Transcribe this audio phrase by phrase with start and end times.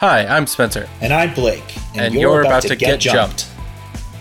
[0.00, 0.88] Hi, I'm Spencer.
[1.02, 1.76] And I'm Blake.
[1.94, 3.50] And, you're, about, to, get, jumped.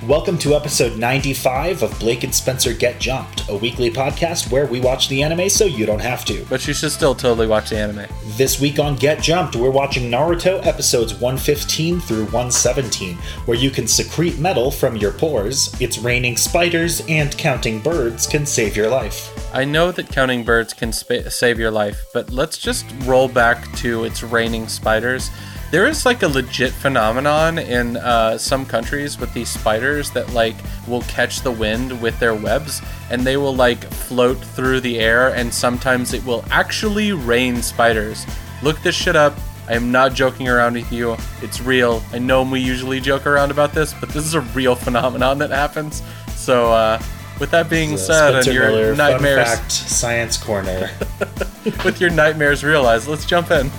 [0.06, 4.82] Welcome to episode 95 of Blake and Spencer Get Jumped, a weekly podcast where we
[4.82, 6.46] watch the anime so you don't have to.
[6.50, 8.08] But you should still totally watch the anime.
[8.36, 13.16] This week on Get Jumped, we're watching Naruto episodes 115 through 117,
[13.46, 18.46] where you can secrete metal from your pores, it's raining spiders, and counting birds can
[18.46, 19.34] save your life.
[19.56, 23.72] I know that counting birds can spa- save your life, but let's just roll back
[23.78, 25.32] to it's raining spiders
[25.72, 30.56] there is like a legit phenomenon in uh, some countries with these spiders that like
[30.88, 35.34] will catch the wind with their webs and they will like float through the air
[35.36, 38.26] and sometimes it will actually rain spiders.
[38.64, 39.38] Look this shit up.
[39.68, 41.16] I am not joking around with you.
[41.44, 42.02] It's real.
[42.12, 45.52] I know we usually joke around about this but this is a real phenomenon that
[45.52, 46.02] happens.
[46.36, 47.00] So uh,
[47.40, 50.90] with that being said, and your nightmares, fact, science corner.
[51.86, 53.70] with your nightmares realized, let's jump in.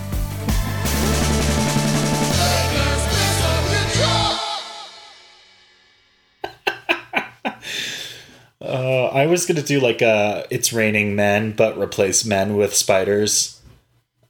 [8.71, 13.61] Uh, I was gonna do like a "It's Raining Men," but replace men with spiders.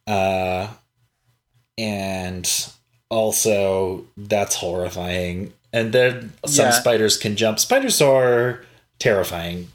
[0.07, 0.69] Uh,
[1.79, 2.69] and
[3.09, 5.53] also that's horrifying.
[5.73, 6.71] And then some Yeah.
[6.73, 7.59] spiders can jump.
[7.59, 8.61] Spiders are
[8.99, 9.69] terrifying.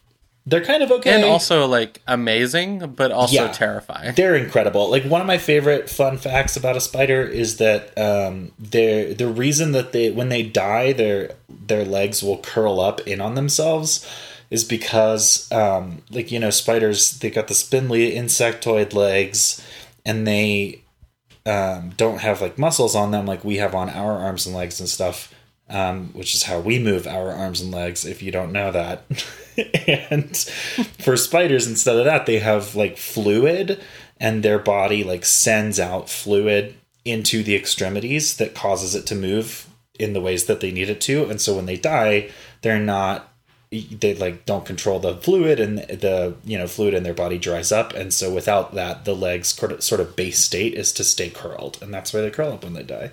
[0.48, 1.12] They're kind of okay.
[1.16, 3.48] And also like amazing, but also Yeah.
[3.52, 4.14] terrifying.
[4.14, 4.90] They're incredible.
[4.92, 9.28] Like one of my favorite fun facts about a spider is that um, they're the
[9.28, 11.32] reason that they when they die their
[11.68, 14.06] their legs will curl up in on themselves
[14.50, 19.66] is because um, like you know spiders they got the spindly insectoid legs
[20.06, 20.82] and they
[21.46, 24.80] um, don't have like muscles on them like we have on our arms and legs
[24.80, 25.34] and stuff
[25.70, 29.04] um, which is how we move our arms and legs if you don't know that.
[30.12, 30.36] And
[31.00, 33.82] for spiders instead of that they have like fluid
[34.20, 39.70] and their body like sends out fluid into the extremities that causes it to move
[39.98, 41.24] in the ways that they need it to.
[41.30, 42.32] And so when they die
[42.64, 43.32] they're not
[43.82, 47.72] they like don't control the fluid and the you know fluid in their body dries
[47.72, 47.94] up.
[47.94, 51.78] And so without that the legs sort of- base state is to stay curled.
[51.82, 53.12] And that's why they curl up when they die.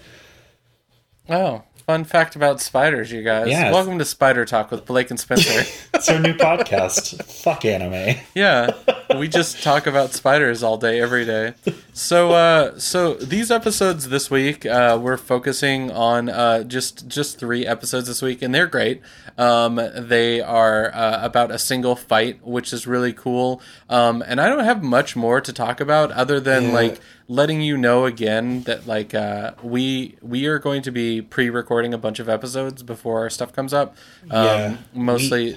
[1.28, 3.48] Oh, fun fact about spiders, you guys.
[3.48, 3.70] Yeah.
[3.70, 5.60] Welcome to Spider Talk with Blake and Spencer.
[5.94, 8.70] it's our new podcast fuck anime yeah,
[9.18, 11.52] we just talk about spiders all day, every day.
[11.92, 17.66] So, uh, so these episodes this week, uh, we're focusing on uh, just just three
[17.66, 19.02] episodes this week, and they're great.
[19.36, 23.60] Um, they are uh, about a single fight, which is really cool.
[23.90, 26.72] Um, and I don't have much more to talk about other than Yeah.
[26.72, 27.00] like
[27.32, 31.98] letting you know again that like uh, we we are going to be pre-recording a
[31.98, 33.96] bunch of episodes before our stuff comes up.
[34.30, 34.76] Um, Yeah.
[34.92, 35.56] mostly,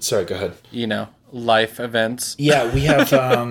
[0.00, 2.34] sorry go ahead you know, life events.
[2.38, 3.50] yeah we have um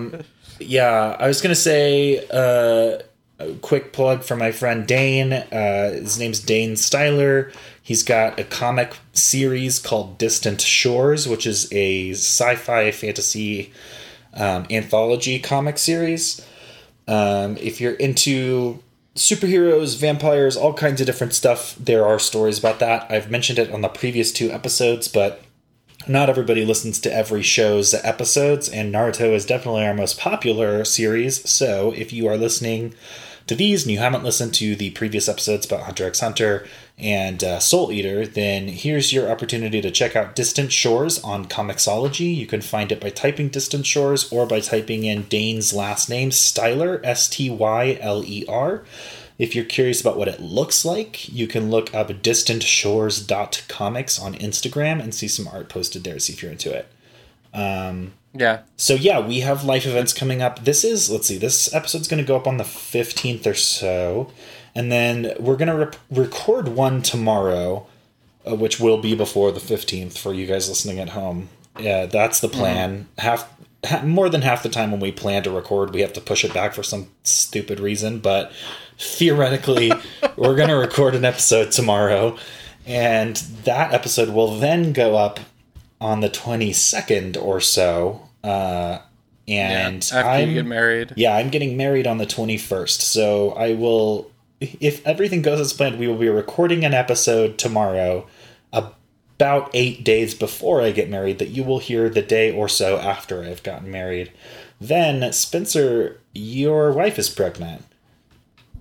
[0.60, 3.00] yeah i was gonna say uh
[3.40, 7.52] a quick plug for my friend dane uh his name's dane styler
[7.82, 13.74] he's got a comic series called distant shores which is a sci-fi fantasy
[14.34, 16.40] um, anthology comic series
[17.08, 18.80] um, if you're into
[19.16, 23.10] superheroes, vampires, all kinds of different stuff, there are stories about that.
[23.10, 25.42] I've mentioned it on the previous two episodes, but
[26.08, 31.50] not everybody listens to every show's episodes, and Naruto is definitely our most popular series.
[31.50, 32.94] So if you are listening
[33.48, 36.68] to these and you haven't listened to the previous episodes about Hunter x Hunter
[36.98, 42.34] and uh, Soul Eater, then here's your opportunity to check out Distant Shores on Comixology.
[42.36, 46.30] You can find it by typing Distant Shores or by typing in Dane's last name,
[46.30, 48.86] Styler, S T Y L E R.
[49.38, 55.04] If you're curious about what it looks like, you can look up distantshores.comics on Instagram
[55.04, 56.88] and see some art posted there, see if you're into it.
[58.36, 58.62] Yeah.
[58.76, 60.66] So yeah, we have life events coming up.
[60.66, 64.32] This is let's see, this episode's going to go up on the 15th or so.
[64.76, 67.88] And then we're going to re- record one tomorrow,
[68.46, 71.48] uh, which will be before the 15th for you guys listening at home.
[71.80, 73.08] Yeah, that's the plan.
[73.18, 73.50] Half
[73.86, 76.44] ha- more than half the time when we plan to record, we have to push
[76.44, 78.52] it back for some stupid reason, but
[78.98, 79.94] theoretically,
[80.36, 82.38] we're going to record an episode tomorrow.
[82.86, 85.40] And that episode will then go up
[86.06, 88.30] on the 22nd or so.
[88.44, 89.00] Uh,
[89.48, 91.14] and After I'm, you get married.
[91.16, 93.02] yeah, I'm getting married on the 21st.
[93.02, 94.30] So I will,
[94.62, 98.28] if everything goes as planned, we will be recording an episode tomorrow
[98.72, 102.98] about eight days before I get married that you will hear the day or so
[103.00, 104.32] after I've gotten married.
[104.80, 107.84] Then, Spencer, your wife is pregnant.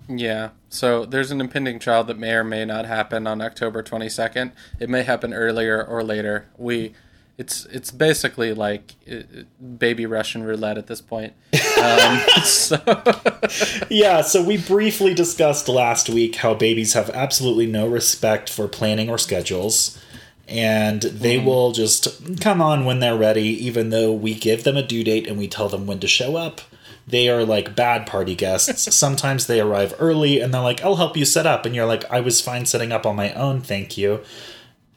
[0.07, 0.51] Yeah.
[0.69, 4.51] So there's an impending child that may or may not happen on October 22nd.
[4.79, 6.45] It may happen earlier or later.
[6.57, 6.93] We
[7.37, 9.43] it's it's basically like uh,
[9.77, 11.33] baby Russian roulette at this point.
[11.75, 12.77] Um, so
[13.89, 19.09] yeah, so we briefly discussed last week how babies have absolutely no respect for planning
[19.09, 20.01] or schedules.
[20.47, 21.43] And they mm.
[21.43, 25.27] will just come on when they're ready, even though we give them a due date
[25.27, 26.61] and we tell them when to show up.
[27.05, 28.95] They are like bad party guests.
[28.95, 31.65] Sometimes they arrive early and they're like, I'll help you set up.
[31.65, 34.23] And you're like, I was fine setting up on my own, thank you.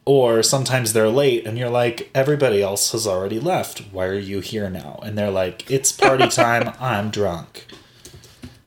[0.05, 3.79] Or sometimes they're late and you're like, everybody else has already left.
[3.91, 4.99] Why are you here now?
[5.03, 6.73] And they're like, it's party time.
[6.79, 7.67] I'm drunk.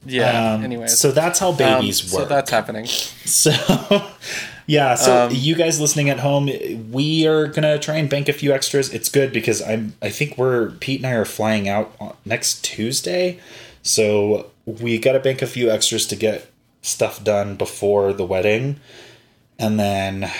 [0.04, 0.54] Yeah.
[0.54, 2.28] Um, anyway, so that's how babies um, work.
[2.28, 2.86] So that's happening.
[3.24, 3.52] So,
[4.66, 4.94] yeah.
[4.94, 6.50] So um, you guys listening at home,
[6.90, 8.92] we are gonna try and bank a few extras.
[8.92, 9.94] It's good because I'm.
[10.02, 13.38] I think we're Pete and I are flying out next Tuesday,
[13.82, 16.50] so we got to bank a few extras to get
[16.82, 18.80] stuff done before the wedding,
[19.58, 20.30] and then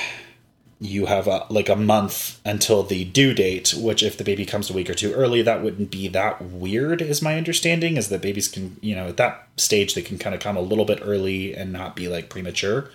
[0.82, 4.69] you have a, like a month until the due date which if the baby comes
[4.69, 8.20] a week or two early that wouldn't be that weird is my understanding is that
[8.20, 10.99] babies can you know at that stage they can kind of come a little bit
[11.02, 12.90] early and not be like premature mm-hmm.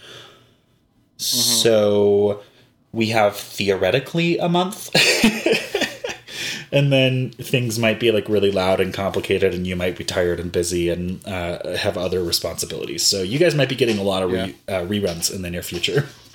[1.18, 2.44] so
[2.92, 4.90] we have theoretically a month
[6.74, 10.42] and then things might be like really loud and complicated and you might be tired
[10.42, 14.24] and busy and uh, have other responsibilities so you guys might be getting a lot
[14.24, 14.78] of re- yeah.
[14.78, 16.06] uh, reruns in the near future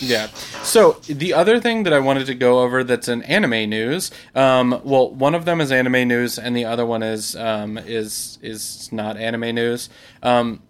[0.00, 0.26] yeah.
[0.62, 4.10] So the other thing that I wanted to go over that's an anime news.
[4.34, 8.38] Um, well, one of them is anime news, and the other one is um, is
[8.42, 9.88] is not anime news.
[10.22, 10.62] Um,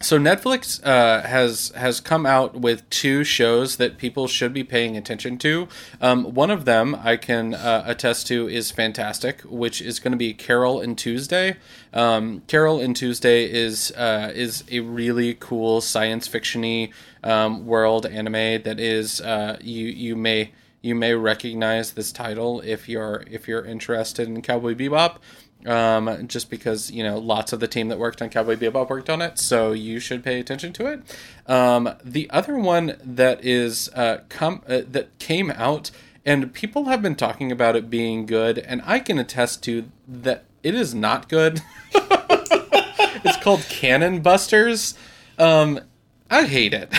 [0.00, 4.96] so Netflix uh, has has come out with two shows that people should be paying
[4.96, 5.68] attention to.
[6.00, 10.18] Um, one of them I can uh, attest to is fantastic, which is going to
[10.18, 11.56] be Carole and Tuesday.
[11.92, 16.92] Um, Carole and Tuesday is uh, is a really cool science fictiony
[17.24, 20.52] um, world anime that is uh, you you may
[20.82, 25.18] you may recognize this title if you're if you're interested in Cowboy Bebop
[25.64, 29.08] um, just because you know lots of the team that worked on Cowboy Bebop worked
[29.08, 31.00] on it, so you should pay attention to it.
[31.46, 35.90] Um, the other one that is uh, come uh, that came out
[36.26, 40.44] and people have been talking about it being good, and I can attest to that
[40.64, 41.62] it is not good.
[41.94, 44.94] it's called Cannon Busters.
[45.38, 45.80] Um,
[46.28, 46.92] I hate it.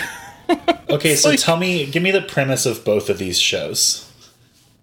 [0.88, 4.10] okay, so like, tell me, give me the premise of both of these shows.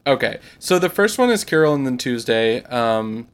[0.06, 2.62] Okay, so the first one is Carole and then Tuesday.
[2.66, 3.28] Um,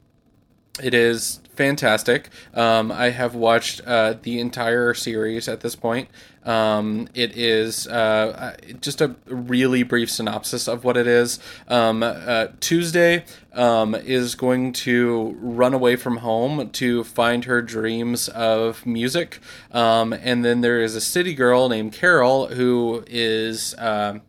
[0.79, 2.29] it is fantastic.
[2.53, 6.07] Um, I have watched uh, the entire series at this point.
[6.43, 11.39] Um, it is uh, uh, just a really brief synopsis of what it is.
[11.67, 18.27] Um, uh, Tuesday um, is going to run away from home to find her dreams
[18.29, 19.39] of music.
[19.71, 24.21] Um, and then there is a city girl named Carole who is um,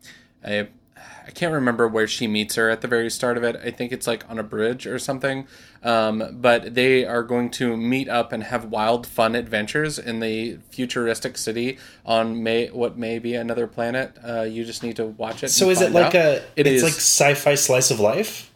[0.44, 0.68] a
[1.26, 3.56] I can't remember where she meets her at the very start of it.
[3.64, 5.46] I think it's like on a bridge or something.
[5.82, 10.58] Um, but they are going to meet up and have wild, fun adventures in the
[10.70, 14.16] futuristic city on may what may be another planet.
[14.26, 15.50] Uh, you just need to watch it.
[15.50, 16.14] So is it like out.
[16.14, 16.36] a?
[16.56, 18.52] It it's is, like sci-fi slice of life.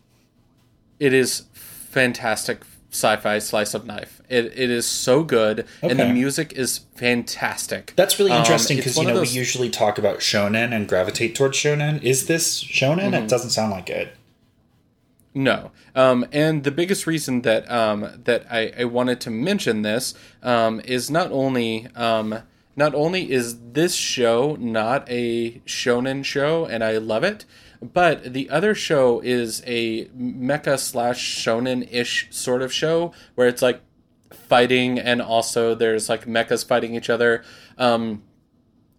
[0.99, 2.65] It is fantastic
[2.97, 4.21] sci-fi slice of life.
[4.29, 5.91] It, it is so good, okay.
[5.91, 7.93] and the music is fantastic.
[7.97, 9.33] That's really um, interesting because um, you know those...
[9.33, 12.03] we usually talk about shonen and gravitate towards shonen.
[12.03, 13.11] Is this shonen?
[13.11, 13.25] Mm-hmm.
[13.25, 14.17] It doesn't sound like it.
[15.35, 20.15] No, um, and the biggest reason that um, that I, I, wanted to mention this
[20.43, 22.39] um, is not only um,
[22.75, 27.45] not only is this show not a shonen show, and I love it,
[27.81, 33.63] but the other show is a mecha slash shonen ish sort of show where it's
[33.63, 33.81] like
[34.33, 37.45] fighting and also there's like mechas fighting each other.
[37.79, 38.23] Um,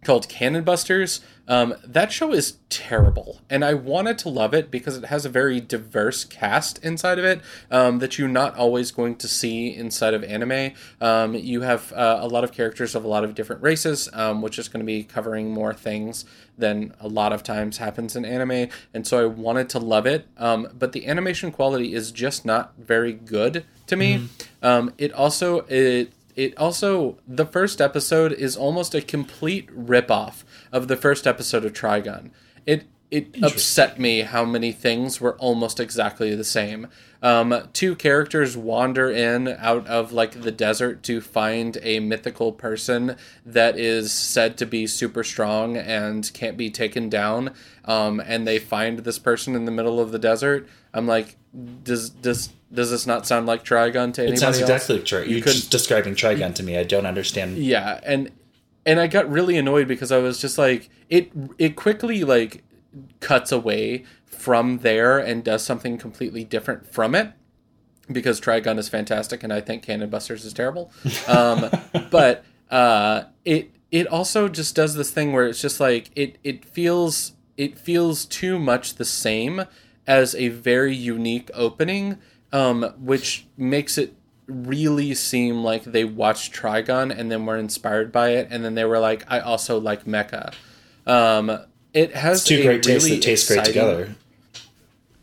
[0.04, 1.20] called Cannon Busters.
[1.48, 5.30] Um, that show is terrible, and I wanted to love it because it has a
[5.30, 7.40] very diverse cast inside of it
[7.70, 10.72] um, that you're not always going to see inside of anime.
[11.00, 14.42] Um, you have uh, a lot of characters of a lot of different races, um,
[14.42, 16.26] which is going to be covering more things
[16.58, 20.26] than a lot of times happens in anime, and so I wanted to love it.
[20.36, 24.28] Um, but the animation quality is just not very good to me.
[24.62, 24.92] Mm.
[24.98, 30.96] it also it it also the first episode is almost a complete ripoff of the
[30.96, 32.30] first episode of Trigun.
[32.64, 36.86] It it upset me how many things were almost exactly the same.
[37.22, 43.16] Um, two characters wander in out of like the desert to find a mythical person
[43.44, 47.54] that is said to be super strong and can't be taken down.
[47.84, 50.68] Um, and they find this person in the middle of the desert.
[50.94, 51.36] I'm like,
[51.82, 55.28] does does does this not sound like Trigun to anybody It sounds exactly like Trigun.
[55.28, 56.76] You're just describing Trigun to me.
[56.76, 57.58] I don't understand.
[57.58, 58.30] Yeah, and
[58.84, 61.32] and I got really annoyed because I was just like it.
[61.58, 62.64] It quickly like
[63.20, 67.32] cuts away from there and does something completely different from it
[68.10, 70.92] because Trigun is fantastic and I think Cannon Busters is terrible.
[71.28, 71.70] Um,
[72.10, 76.64] but uh, it it also just does this thing where it's just like it it
[76.64, 79.64] feels it feels too much the same
[80.08, 82.18] as a very unique opening,
[82.50, 84.14] um, which makes it
[84.48, 88.86] really seem like they watched Trigun and then were inspired by it, and then they
[88.86, 90.54] were like, I also like Mecha.
[91.06, 91.60] Um,
[91.92, 94.16] it has it's two great really tastes that taste great together.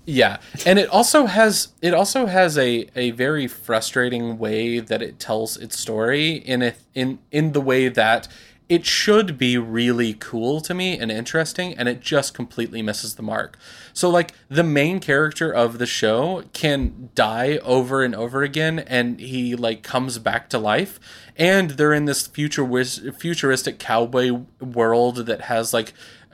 [0.05, 0.37] Yeah,
[0.67, 5.57] and it also has it also has a, a very frustrating way that it tells
[5.57, 8.27] its story in a, in in the way that
[8.67, 13.21] it should be really cool to me and interesting and it just completely misses the
[13.21, 13.57] mark.
[13.93, 19.19] So like the main character of the show can die over and over again and
[19.19, 20.99] he like comes back to life
[21.37, 22.65] and they're in this future
[23.13, 25.93] futuristic cowboy world that has like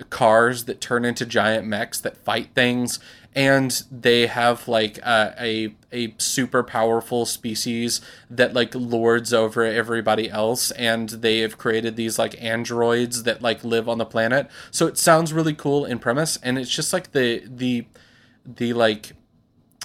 [0.09, 2.99] cars that turn into giant mechs that fight things
[3.33, 10.29] and they have like a, a a super powerful species that like lords over everybody
[10.29, 14.49] else and they have created these like androids that like live on the planet.
[14.69, 17.87] So it sounds really cool in premise and it's just like the the
[18.45, 19.13] the like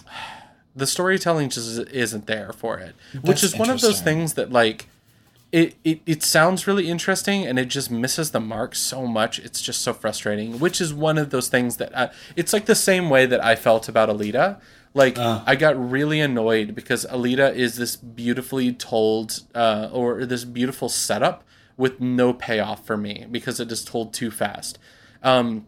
[0.77, 2.95] the storytelling just isn't there for it.
[3.15, 4.89] That's which is one of those things that like
[5.53, 9.63] it, it it sounds really interesting and it just misses the mark so much it's
[9.63, 13.09] just so frustrating which is one of those things that I, it's like the same
[13.09, 14.61] way that i felt about alita.
[14.93, 15.43] Like uh.
[15.47, 21.45] i got really annoyed because alita is this beautifully told uh, or this beautiful setup
[21.77, 24.79] with no payoff for me because it is told too fast.
[25.23, 25.67] Um,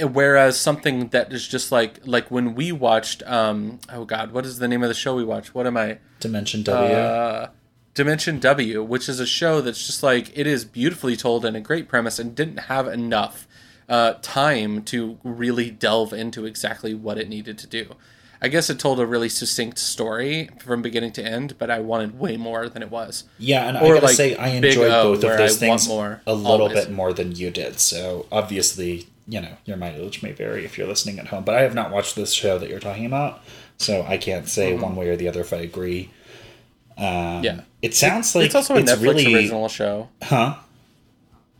[0.00, 4.58] whereas something that is just like like when we watched um, oh god what is
[4.58, 5.54] the name of the show we watched?
[5.54, 5.98] What am i?
[6.20, 6.94] Dimension w.
[6.94, 7.48] Uh,
[7.94, 11.60] Dimension W, which is a show that's just like it is beautifully told and a
[11.60, 13.46] great premise, and didn't have enough
[13.88, 17.94] uh, time to really delve into exactly what it needed to do.
[18.40, 22.18] I guess it told a really succinct story from beginning to end, but I wanted
[22.18, 23.22] way more than it was.
[23.38, 26.34] Yeah, and or I gotta like say I enjoyed both of those things more, a
[26.34, 26.86] little always.
[26.86, 27.78] bit more than you did.
[27.78, 31.44] So obviously, you know, your mileage may vary if you're listening at home.
[31.44, 33.44] But I have not watched this show that you're talking about,
[33.78, 34.82] so I can't say mm-hmm.
[34.82, 36.10] one way or the other if I agree.
[36.98, 39.34] Um, yeah, it sounds like it's also a it's Netflix really...
[39.34, 40.56] original show, huh?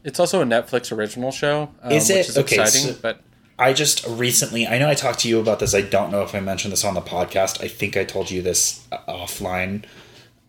[0.05, 1.71] It's also a Netflix original show.
[1.83, 2.61] Um, is it is okay?
[2.61, 3.23] Exciting, so but
[3.59, 5.75] I just recently, I know I talked to you about this.
[5.75, 7.63] I don't know if I mentioned this on the podcast.
[7.63, 9.85] I think I told you this uh, offline,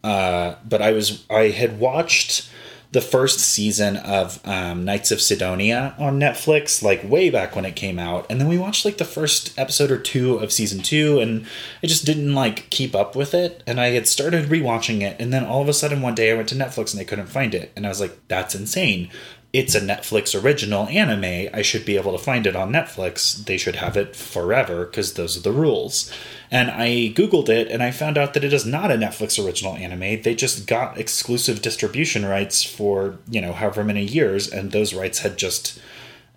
[0.03, 2.49] uh, but I was I had watched
[2.93, 7.75] the first season of um, Knights of Sidonia on Netflix, like way back when it
[7.75, 11.19] came out, and then we watched like the first episode or two of season two,
[11.19, 11.47] and
[11.81, 13.63] I just didn't like keep up with it.
[13.65, 16.35] And I had started rewatching it, and then all of a sudden one day I
[16.35, 19.09] went to Netflix and I couldn't find it, and I was like, "That's insane!
[19.53, 21.48] It's a Netflix original anime.
[21.53, 23.45] I should be able to find it on Netflix.
[23.45, 26.12] They should have it forever because those are the rules."
[26.50, 29.75] And I Googled it and I found out that it is not a Netflix original
[29.75, 30.22] anime.
[30.24, 35.19] They just got exclusive distribution rights for, you know, however many years, and those rights
[35.19, 35.79] had just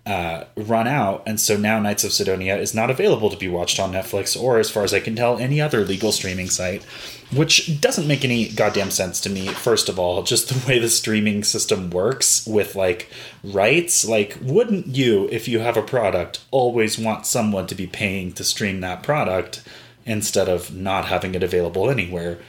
[0.07, 1.21] uh, run out.
[1.25, 4.57] And so now Knights of Sidonia is not available to be watched on Netflix or,
[4.57, 6.83] as far as I can tell, any other legal streaming site,
[7.35, 9.49] which doesn't make any goddamn sense to me.
[9.49, 13.09] First of all, just the way the streaming system works with like
[13.43, 14.07] rights.
[14.07, 18.43] Like, wouldn't you, if you have a product, always want someone to be paying to
[18.45, 19.61] stream that product?
[20.07, 22.39] instead of not having it available anywhere.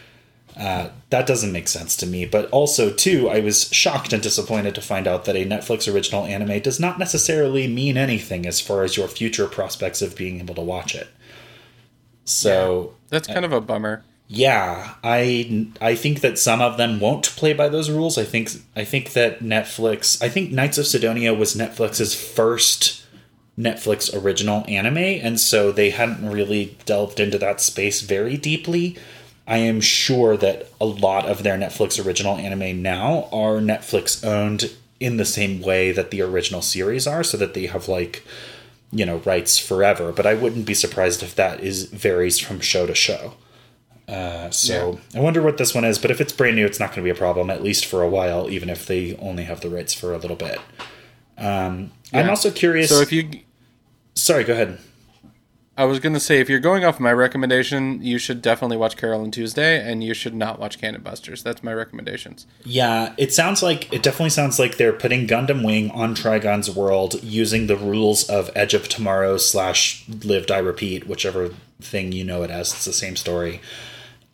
[0.59, 2.27] Uh, that doesn't make sense to me.
[2.27, 6.25] But also, too, I was shocked and disappointed to find out that a Netflix original
[6.25, 10.57] anime does not necessarily mean anything as far as your future prospects of being able
[10.57, 11.09] to watch it.
[12.25, 14.03] So yeah, that's kind uh, of a bummer.
[14.27, 18.19] Yeah, I I think that some of them won't play by those rules.
[18.19, 20.23] I think I think that Netflix.
[20.23, 23.07] I think Knights of Sidonia was Netflix's first
[23.59, 28.99] Netflix original anime, and so they hadn't really delved into that space very deeply.
[29.49, 34.71] I am sure that a lot of their Netflix original anime now are Netflix owned
[35.01, 38.25] in the same way that the original series are, so that they have like
[38.93, 40.13] you know rights forever.
[40.13, 43.35] But I wouldn't be surprised if that is varies from show to show.
[44.07, 45.21] Uh, so yeah.
[45.21, 45.99] I wonder what this one is.
[45.99, 48.03] But if it's brand new, it's not going to be a problem at least for
[48.03, 50.59] a while, even if they only have the rights for a little bit.
[51.37, 52.21] Um, yeah.
[52.21, 52.91] I'm also curious.
[52.91, 53.41] So if you
[54.19, 54.79] Sorry, go ahead.
[55.79, 58.97] I was going to say, if you're going off my recommendation, you should definitely watch
[58.97, 61.45] Carole and Tuesday, and you should not watch Cannon Busters.
[61.45, 62.49] That's my recommendations.
[62.65, 67.23] Yeah, it sounds like it definitely sounds like they're putting Gundam Wing on Trigun's world
[67.23, 72.43] using the rules of Edge of Tomorrow slash Live Die Repeat, whichever thing you know
[72.43, 72.73] it as.
[72.73, 73.61] It's the same story,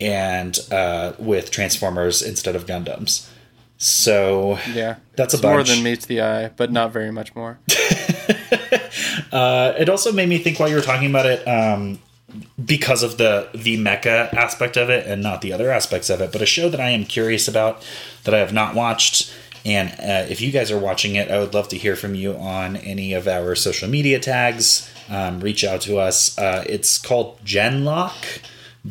[0.01, 3.29] and uh, with Transformers instead of Gundams.
[3.77, 5.53] So yeah, that's a bunch.
[5.53, 7.59] more than meets the eye, but not very much more.
[9.31, 11.99] uh, it also made me think while you were talking about it, um,
[12.63, 16.31] because of the the mecha aspect of it and not the other aspects of it.
[16.31, 17.85] But a show that I am curious about
[18.23, 19.33] that I have not watched.
[19.65, 22.35] And uh, if you guys are watching it, I would love to hear from you
[22.35, 24.91] on any of our social media tags.
[25.09, 26.37] Um, reach out to us.
[26.37, 28.41] Uh, it's called Genlock.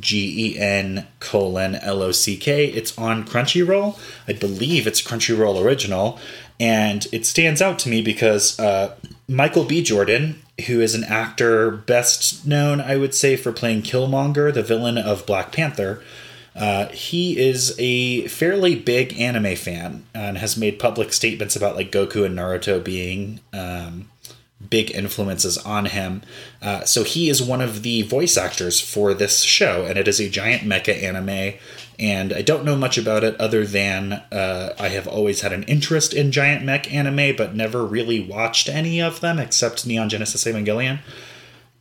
[0.01, 2.67] G E N colon L O C K.
[2.67, 3.97] It's on Crunchyroll.
[4.27, 6.19] I believe it's Crunchyroll original.
[6.59, 8.97] And it stands out to me because uh,
[9.29, 9.83] Michael B.
[9.83, 14.99] Jordan, who is an actor best known, I would say, for playing Killmonger, the villain
[14.99, 16.03] of Black Panther,
[16.55, 21.91] uh, he is a fairly big anime fan and has made public statements about like
[21.91, 24.09] Goku and Naruto being um,
[24.71, 26.23] big influences on him.
[26.63, 30.21] Uh, so he is one of the voice actors for this show, and it is
[30.21, 31.55] a giant mecha anime.
[31.99, 35.63] And I don't know much about it other than uh, I have always had an
[35.65, 40.45] interest in giant mech anime, but never really watched any of them except Neon Genesis
[40.45, 41.01] Evangelion.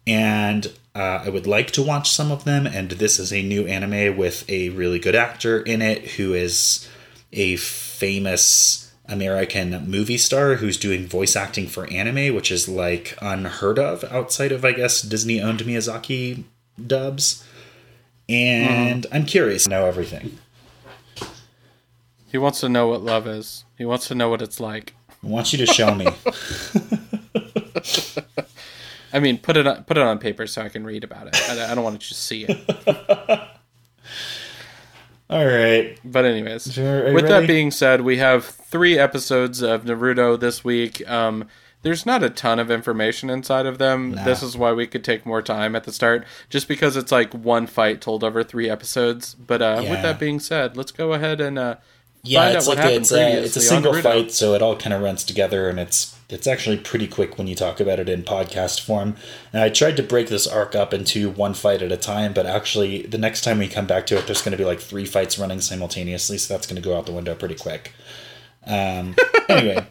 [0.05, 3.65] And uh, I would like to watch some of them, and this is a new
[3.65, 6.87] anime with a really good actor in it who is
[7.31, 13.79] a famous American movie star who's doing voice acting for anime, which is like unheard
[13.79, 16.43] of outside of, I guess, Disney owned Miyazaki
[16.85, 17.45] dubs.
[18.29, 19.13] And mm-hmm.
[19.13, 20.37] I'm curious to know everything.
[22.31, 23.65] He wants to know what love is.
[23.77, 24.93] He wants to know what it's like.
[25.23, 26.07] I want you to show me.
[29.13, 31.35] I mean, put it on, put it on paper so I can read about it.
[31.49, 32.67] I, I don't want to just see it.
[35.29, 35.97] All right.
[36.03, 37.27] But anyways, with ready?
[37.27, 38.43] that being said, we have
[38.73, 41.07] three episodes of Naruto this week.
[41.07, 41.47] Um,
[41.83, 44.15] there's not a ton of information inside of them.
[44.15, 44.23] Nah.
[44.23, 47.35] This is why we could take more time at the start, just because it's like
[47.35, 49.35] one fight told over three episodes.
[49.35, 49.91] But uh, yeah.
[49.91, 51.75] with that being said, let's go ahead and uh,
[52.23, 55.03] yeah, it's like a, it's, a, it's a single fight, so it all kind of
[55.03, 58.81] runs together, and it's it's actually pretty quick when you talk about it in podcast
[58.81, 59.17] form.
[59.51, 62.47] And I tried to break this arc up into one fight at a time, but
[62.47, 65.05] actually, the next time we come back to it, there's going to be like three
[65.05, 67.91] fights running simultaneously, so that's going to go out the window pretty quick.
[68.65, 69.15] Um,
[69.49, 69.87] anyway,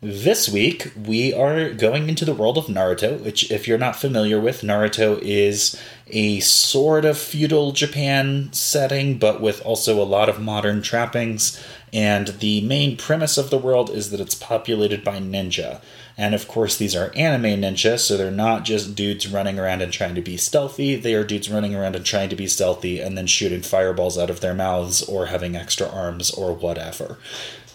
[0.00, 4.40] this week we are going into the world of Naruto, which, if you're not familiar
[4.40, 10.40] with, Naruto is a sort of feudal Japan setting, but with also a lot of
[10.40, 11.62] modern trappings.
[11.92, 15.80] And the main premise of the world is that it's populated by ninja.
[16.16, 19.92] And of course, these are anime ninja, so they're not just dudes running around and
[19.92, 20.96] trying to be stealthy.
[20.96, 24.30] They are dudes running around and trying to be stealthy and then shooting fireballs out
[24.30, 27.18] of their mouths or having extra arms or whatever.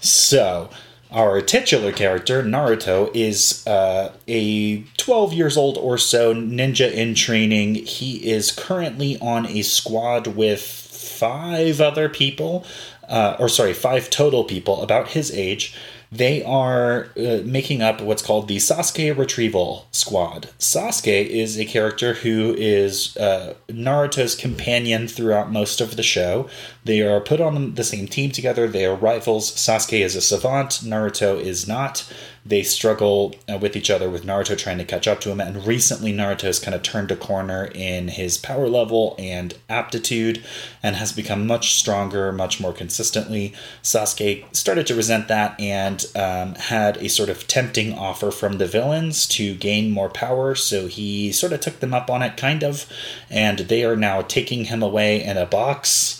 [0.01, 0.69] So,
[1.11, 7.75] our titular character, Naruto, is uh, a 12 years old or so ninja in training.
[7.75, 12.65] He is currently on a squad with five other people,
[13.07, 15.75] uh, or sorry, five total people about his age
[16.11, 20.49] they are uh, making up what's called the Sasuke Retrieval Squad.
[20.57, 26.49] Sasuke is a character who is uh, Naruto's companion throughout most of the show.
[26.87, 28.65] They are put on the same team together.
[28.65, 29.51] They are rivals.
[29.51, 32.09] Sasuke is a savant, Naruto is not
[32.47, 35.41] they struggle uh, with each other with Naruto trying to catch up to him.
[35.41, 40.43] And recently, Naruto has kind of turned a corner in his power level and aptitude
[40.81, 43.53] and has become much stronger, much more consistently.
[43.83, 48.67] Sasuke started to resent that and um, had a sort of tempting offer from the
[48.67, 50.55] villains to gain more power.
[50.55, 52.85] So he sort of took them up on it, kind of.
[53.29, 56.16] And they are now taking him away in a box.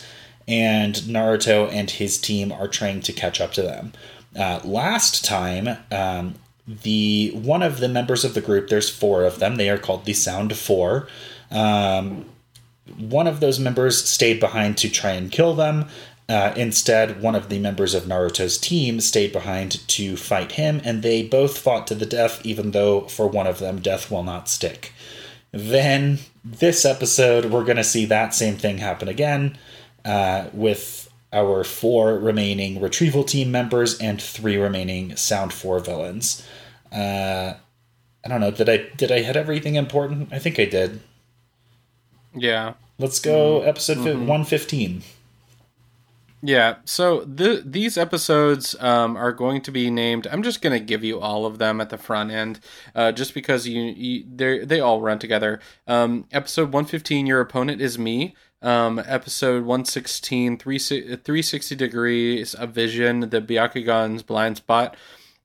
[0.48, 3.94] And Naruto and his team are trying to catch up to them.
[4.36, 6.36] Uh, last time, um,
[6.68, 9.56] the one of the members of the group, there's four of them.
[9.56, 11.08] They are called the Sound Four.
[11.50, 12.26] Um,
[12.98, 15.88] one of those members stayed behind to try and kill them.
[16.30, 21.02] Uh, instead, one of the members of Naruto's team stayed behind to fight him, and
[21.02, 24.50] they both fought to the death, even though for one of them, death will not
[24.50, 24.94] stick.
[25.52, 29.58] Then, this episode, we're going to see that same thing happen again
[30.08, 36.48] uh, with our four remaining retrieval team members and three remaining sound four villains.
[36.91, 37.54] Uh,
[38.26, 38.52] I don't know.
[38.52, 40.30] Did I did I hit everything important?
[40.32, 41.02] I think I did.
[42.34, 42.74] Yeah.
[42.98, 43.70] Let's go mm-hmm.
[43.70, 44.28] episode mm-hmm.
[44.28, 45.04] one fifteen.
[46.43, 50.28] Yeah, so the, these episodes um, are going to be named.
[50.28, 52.60] I'm just going to give you all of them at the front end,
[52.93, 55.60] uh, just because you, you they they all run together.
[55.88, 63.41] Um, episode 115, your opponent is me um, episode 116, 360 degrees of vision, the
[63.41, 64.96] Byakugan's blind spot,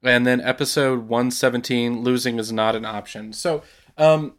[0.03, 3.33] and then episode 117, losing is not an option.
[3.33, 3.62] So,
[3.98, 4.35] um,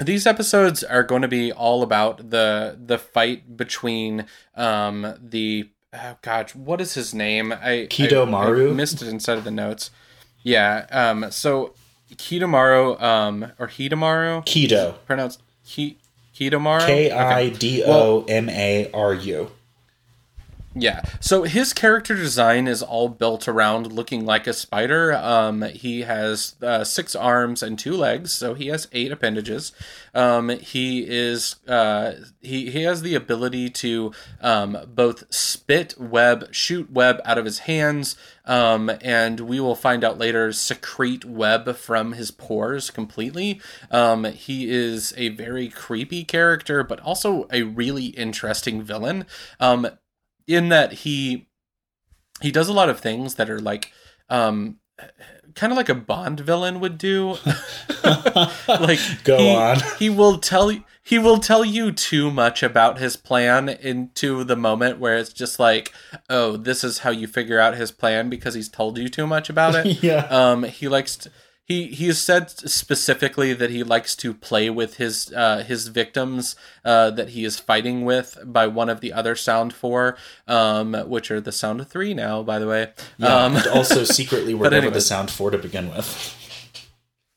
[0.00, 6.16] these episodes are going to be all about the the fight between um, the oh
[6.22, 7.52] gosh, what is his name?
[7.52, 9.90] I Kidomaru I missed it inside of the notes.
[10.42, 10.86] Yeah.
[10.90, 11.30] Um.
[11.30, 11.74] So
[12.14, 14.94] Kidomaru, um, or Hidamaru, Kido.
[15.06, 15.98] pronounced Ki
[16.42, 16.86] Kidomaru.
[16.86, 19.50] K I D O M A R U.
[20.74, 21.02] Yeah.
[21.20, 25.12] So his character design is all built around looking like a spider.
[25.12, 29.72] Um, he has uh, six arms and two legs, so he has eight appendages.
[30.14, 36.90] Um, he is uh, he he has the ability to um, both spit web, shoot
[36.90, 42.12] web out of his hands, um, and we will find out later secrete web from
[42.12, 43.60] his pores completely.
[43.90, 49.26] Um, he is a very creepy character, but also a really interesting villain.
[49.60, 49.86] Um,
[50.46, 51.48] in that he
[52.40, 53.92] he does a lot of things that are like
[54.28, 54.78] um
[55.54, 57.36] kind of like a bond villain would do
[58.04, 59.78] like Go he, on.
[59.98, 60.70] he will tell
[61.04, 65.58] he will tell you too much about his plan into the moment where it's just
[65.58, 65.92] like
[66.30, 69.50] oh this is how you figure out his plan because he's told you too much
[69.50, 70.26] about it Yeah.
[70.30, 71.30] um he likes to,
[71.64, 76.56] he he has said specifically that he likes to play with his uh, his victims
[76.84, 80.16] uh, that he is fighting with by one of the other Sound Four,
[80.48, 82.92] um, which are the Sound Three now, by the way.
[83.18, 86.36] Yeah, Um, and also secretly were never the sound four to begin with.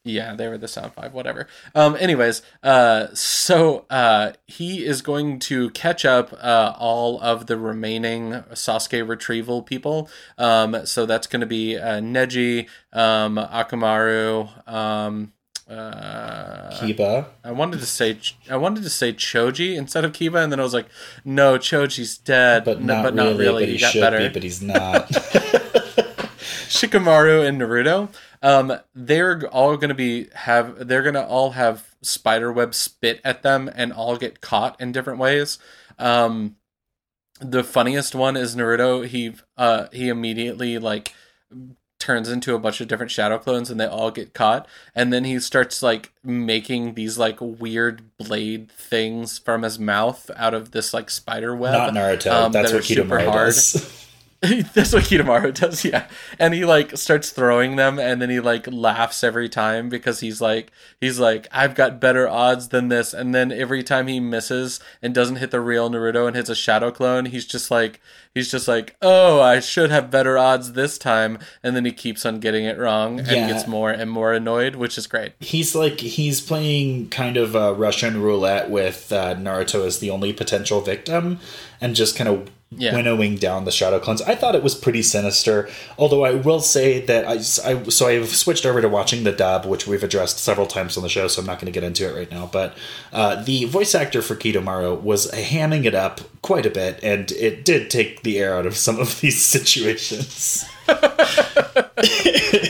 [0.08, 1.48] Yeah, they were the Sound Five, whatever.
[1.74, 7.58] Um, anyways, uh, so uh, he is going to catch up uh, all of the
[7.58, 10.08] remaining Sasuke retrieval people.
[10.38, 14.68] Um, so that's going to be uh, Neji, um, Akamaru.
[14.72, 15.34] Um,
[15.68, 17.26] uh, Kiba.
[17.44, 20.64] I wanted to say I wanted to say Choji instead of Kiba, and then I
[20.64, 20.86] was like,
[21.26, 23.62] no, Choji's dead, But No, not but really, not really.
[23.64, 24.20] but he he got should better.
[24.20, 25.10] be, but he's not.
[26.68, 28.10] Shikamaru and Naruto.
[28.42, 33.70] Um, they're all gonna be have they're gonna all have spider web spit at them
[33.74, 35.58] and all get caught in different ways.
[35.98, 36.58] Um,
[37.40, 39.06] the funniest one is Naruto.
[39.06, 41.14] He uh he immediately like
[41.98, 45.24] turns into a bunch of different shadow clones and they all get caught and then
[45.24, 50.94] he starts like making these like weird blade things from his mouth out of this
[50.94, 52.32] like spider web not Naruto.
[52.32, 52.78] um, That's that
[53.10, 53.46] what hard.
[53.48, 54.02] does.
[54.74, 56.08] That's what Kidomaru does, yeah.
[56.40, 60.42] And he like starts throwing them and then he like laughs every time because he's
[60.42, 64.80] like he's like, I've got better odds than this and then every time he misses
[65.02, 68.00] and doesn't hit the real Naruto and hits a shadow clone, he's just like
[68.34, 72.26] he's just like, Oh, I should have better odds this time and then he keeps
[72.26, 73.48] on getting it wrong and Yeah.
[73.48, 75.34] gets more and more annoyed, which is great.
[75.40, 80.34] he's like he's playing kind of uh, Russian roulette with uh, Naruto as the only
[80.34, 81.40] potential victim,
[81.82, 82.94] and just kind of Yeah.
[82.94, 84.22] winnowing down the shadow clones.
[84.24, 85.70] I thought it was pretty sinister.
[85.98, 89.66] Although I will say that I, I so I've switched over to watching the dub,
[89.66, 92.10] which we've addressed several times on the show, so I'm not going to get into
[92.10, 92.50] it right now.
[92.52, 92.76] But
[93.14, 97.64] uh, the voice actor for Kidomaru was hamming it up quite a bit, and it
[97.64, 100.66] did take the air out of some of these situations.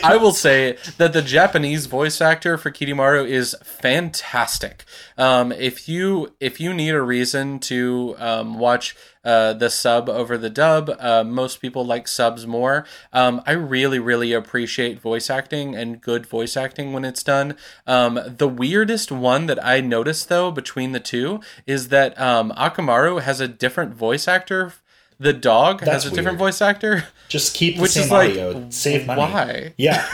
[0.03, 4.85] I will say that the Japanese voice actor for Kidomaru is fantastic.
[5.17, 10.37] Um, if you if you need a reason to um, watch uh, the sub over
[10.37, 12.85] the dub, uh, most people like subs more.
[13.11, 17.57] Um, I really really appreciate voice acting and good voice acting when it's done.
[17.87, 23.21] Um, the weirdest one that I noticed though between the two is that um, Akamaru
[23.21, 24.73] has a different voice actor.
[25.19, 27.05] The dog That's has a different voice actor.
[27.29, 29.21] Just keep the Which same is like, save money.
[29.21, 29.73] why?
[29.77, 30.05] Yeah,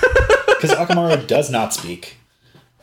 [0.48, 2.18] because Akamaru does not speak.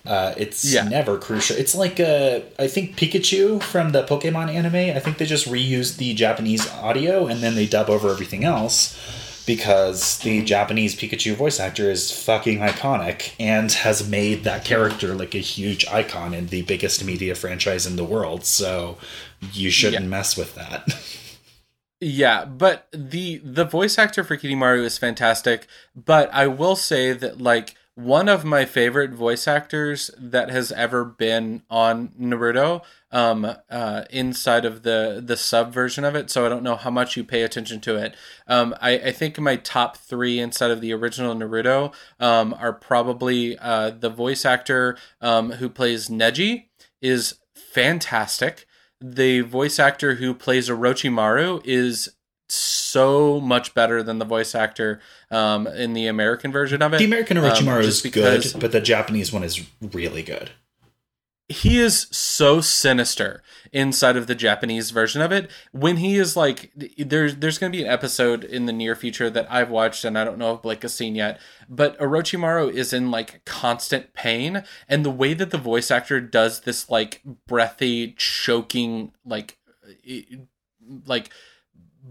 [0.08, 0.84] Uh, it's Yeah.
[0.88, 1.56] never crucial.
[1.56, 4.96] It's like uh, I think Pikachu from the Pokemon anime.
[4.96, 8.96] I think they just reused the Japanese audio and then they dub over everything else
[9.46, 15.34] because the Japanese Pikachu voice actor is fucking iconic and has made that character like
[15.34, 18.44] a huge icon in the biggest media franchise in the world.
[18.44, 18.98] So
[19.52, 20.08] you shouldn't Yeah.
[20.10, 20.88] mess with that.
[22.00, 25.66] Yeah, but the the voice actor for Kidomaru is fantastic.
[25.96, 31.04] But I will say that like one of my favorite voice actors that has ever
[31.04, 32.80] been on Naruto,
[33.10, 36.30] um, uh, inside of the the sub version of it.
[36.30, 38.14] So I don't know how much you pay attention to it.
[38.46, 43.58] Um, I, I think my top three inside of the original Naruto um, are probably
[43.58, 46.66] uh, the voice actor um, who plays Neji
[47.02, 48.68] is fantastic
[49.00, 52.10] the voice actor who plays Orochimaru is
[52.48, 56.98] so much better than the voice actor um, in the American version of it.
[56.98, 60.50] the American Um, Orochimaru is good, but the Japanese one is really good.
[61.50, 65.50] he is so sinister inside of the Japanese version of it.
[65.72, 69.28] When he is like, there's there's going to be an episode in the near future
[69.30, 72.92] that I've watched and I don't know if Blake has seen yet, but Orochimaru is
[72.92, 78.12] in like constant pain, and the way that the voice actor does this like breathy,
[78.16, 79.58] choking, like,
[81.06, 81.30] like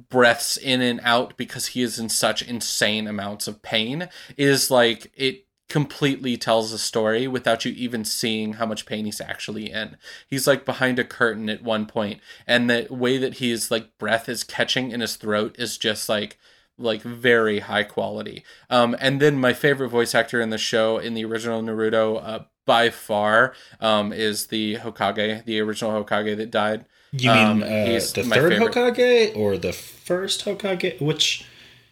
[0.10, 5.12] breaths in and out because he is in such insane amounts of pain is like
[5.16, 9.98] it completely tells a story without you even seeing how much pain he's actually in.
[10.28, 14.30] He's like behind a curtain at one point, and the way that he's like breath
[14.30, 16.38] is catching in his throat is just like
[16.78, 18.44] like very high quality.
[18.70, 22.40] Um, and then my favorite voice actor in the show in the original Naruto, uh,
[22.66, 26.86] by far, um, is the Hokage, the original Hokage that died.
[27.19, 28.73] You mean Um, uh, the third favorite.
[28.73, 30.99] Hokage or the first Hokage?
[31.01, 31.45] Which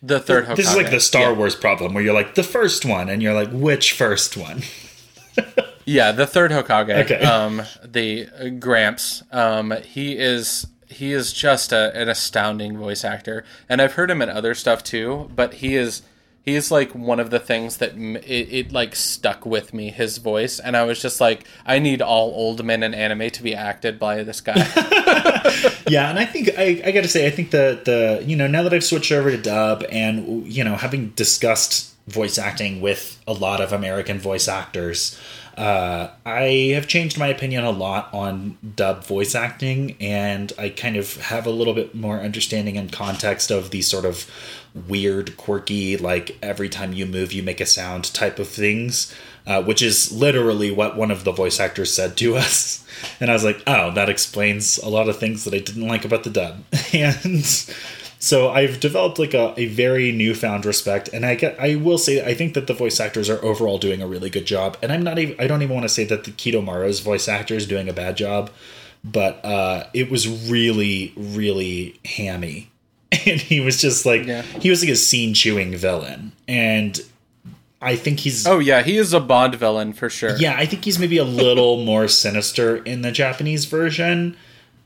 [0.04, 0.56] The third Hokage.
[0.58, 1.38] this is like the Star Yeah.
[1.38, 4.62] Wars problem where you're like the first one, and you're like which first one?
[5.88, 7.04] Yeah, the third Hokage.
[7.06, 7.24] Okay.
[7.24, 9.22] Um, the uh, Gramps.
[9.32, 14.20] Um, he is he is just a, an astounding voice actor, and I've heard him
[14.22, 15.30] in other stuff too.
[15.36, 16.02] But he is
[16.46, 19.90] he is like one of the things that m- it, it like stuck with me.
[19.90, 23.44] His voice, and I was just like, I need all old men in anime to
[23.44, 24.54] be acted by this guy.
[25.88, 28.48] yeah, and I think I, I got to say I think the the you know
[28.48, 33.20] now that I've switched over to dub and you know having discussed voice acting with
[33.28, 35.20] a lot of American voice actors,
[35.58, 40.98] uh, I have changed my opinion a lot on dub voice acting, and I kind
[40.98, 44.30] of have a little bit more understanding and context of these sort of
[44.74, 49.14] weird, quirky, like every time you move you make a sound type of things.
[49.48, 52.84] Uh, which is literally what one of the voice actors said to us.
[53.20, 56.04] And I was like, oh, that explains a lot of things that I didn't like
[56.04, 56.64] about the dub.
[56.94, 57.46] And
[58.26, 61.10] so I've developed like a, a very newfound respect.
[61.14, 64.02] And I get, I will say, I think that the voice actors are overall doing
[64.02, 64.78] a really good job.
[64.82, 67.54] And I'm not even, I don't even want to say that the Kidomaru's voice actor
[67.54, 68.50] is doing a bad job,
[69.04, 72.72] but uh, it was really, really hammy.
[73.28, 74.42] And he was just like, Yeah.
[74.42, 76.32] he was like a scene chewing villain.
[76.48, 77.00] And
[77.82, 80.36] I think he's oh yeah, he is a Bond villain for sure.
[80.38, 84.36] yeah, I think he's maybe a little more sinister in the Japanese version,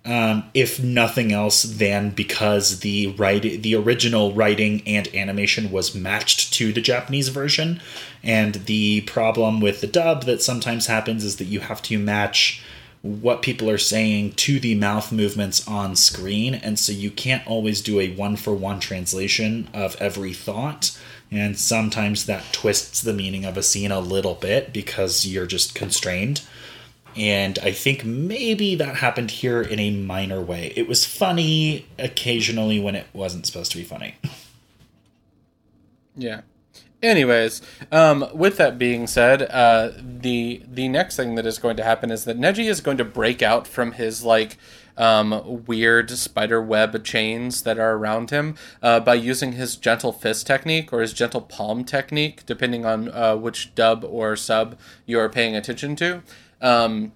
[0.06, 6.54] um, if nothing else than because the write the original writing and animation was matched
[6.54, 7.82] to the Japanese version,
[8.24, 12.64] and the problem with the dub that sometimes happens is that you have to match
[13.02, 16.54] what people are saying to the mouth movements on screen.
[16.54, 21.00] And so you can't always do a one for one translation of every thought.
[21.32, 25.76] And sometimes that twists the meaning of a scene a little bit because you're just
[25.76, 26.42] constrained
[27.20, 32.80] and i think maybe that happened here in a minor way it was funny occasionally
[32.80, 34.16] when it wasn't supposed to be funny
[36.20, 36.42] Yeah.
[37.02, 37.62] Anyways,
[37.94, 42.12] um, with that being said, uh, the the next thing that is going to happen
[42.12, 44.58] is that Neji is going to break out from his like
[44.98, 50.46] um, weird spider web chains that are around him uh, by using his gentle fist
[50.46, 55.30] technique or his gentle palm technique, depending on uh, which dub or sub you are
[55.30, 56.22] paying attention to.
[56.62, 57.12] Um,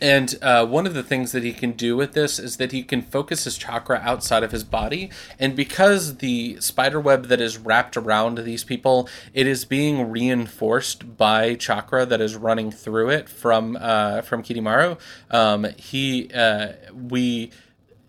[0.00, 2.82] and uh, one of the things that he can do with this is that he
[2.82, 5.10] can focus his chakra outside of his body.
[5.38, 11.16] And because the spider web that is wrapped around these people, it is being reinforced
[11.16, 14.98] by chakra that is running through it from uh, from Kirimaru.
[15.30, 17.50] Um, he uh, we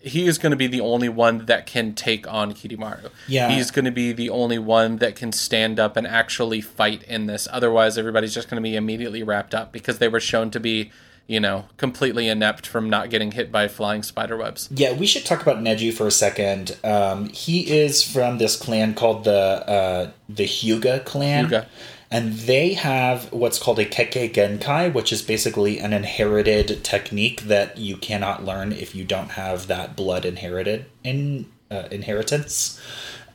[0.02, 3.10] he is going to be the only one that can take on Kirimaru.
[3.28, 3.50] Yeah.
[3.50, 7.26] He's going to be the only one that can stand up and actually fight in
[7.26, 7.48] this.
[7.52, 10.92] Otherwise, everybody's just going to be immediately wrapped up because they were shown to be,
[11.28, 14.70] you know, completely inept from not getting hit by flying spider webs.
[14.72, 16.78] Yeah, we should talk about Neji for a second.
[16.84, 21.66] Um, he is from this clan called the uh, the Hyuga clan, Hyuga.
[22.12, 27.78] And they have what's called a Kekkei Genkai, which is basically an inherited technique that
[27.78, 32.82] you cannot learn if you don't have that blood inherited in uh, inheritance.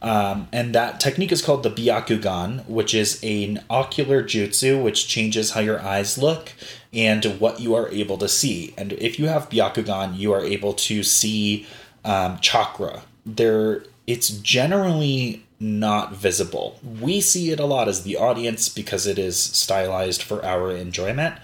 [0.02, 5.52] Um, and that technique is called the Byakugan, which is an ocular jutsu which changes
[5.52, 6.52] how your eyes look
[6.92, 8.74] and what you are able to see.
[8.76, 11.66] And if you have Byakugan, you are able to see
[12.04, 13.02] um, chakra.
[13.24, 16.80] There, it's generally not visible.
[17.00, 21.36] We see it a lot as the audience because it is stylized for our enjoyment.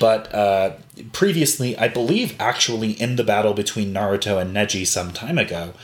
[0.00, 0.72] But uh,
[1.12, 5.74] previously, I believe actually in the battle between Naruto and Neji some time ago,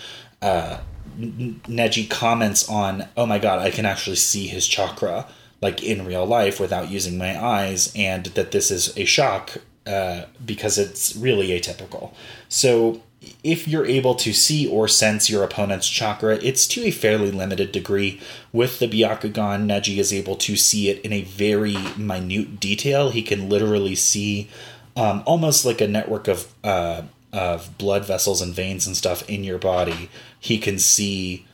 [0.40, 0.78] uh,
[1.18, 5.26] Neji comments on, "Oh my god, I can actually see his chakra
[5.60, 10.26] like in real life without using my eyes," and that this is a shock uh,
[10.44, 12.12] because it's really atypical.
[12.48, 13.02] So,
[13.42, 17.72] if you're able to see or sense your opponent's chakra, it's to a fairly limited
[17.72, 18.20] degree.
[18.52, 23.10] With the Byakugan, Neji is able to see it in a very minute detail.
[23.10, 24.48] He can literally see
[24.96, 27.02] um, almost like a network of uh,
[27.32, 30.08] of blood vessels and veins and stuff in your body.
[30.40, 31.46] He can see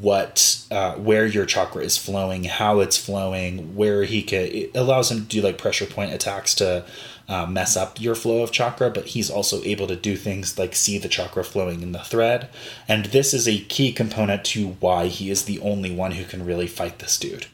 [0.00, 4.46] what uh, where your chakra is flowing, how it's flowing, where he can.
[4.46, 6.84] It allows him to do like pressure point attacks to
[7.32, 10.74] uh, mess up your flow of chakra, but he's also able to do things like
[10.74, 12.50] see the chakra flowing in the thread.
[12.86, 16.44] And this is a key component to why he is the only one who can
[16.44, 17.46] really fight this dude.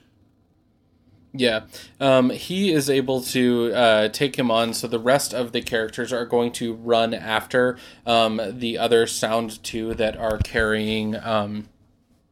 [1.32, 1.66] Yeah,
[2.00, 4.74] um, he is able to uh, take him on.
[4.74, 9.62] So the rest of the characters are going to run after um, the other Sound
[9.62, 11.68] Two that are carrying um,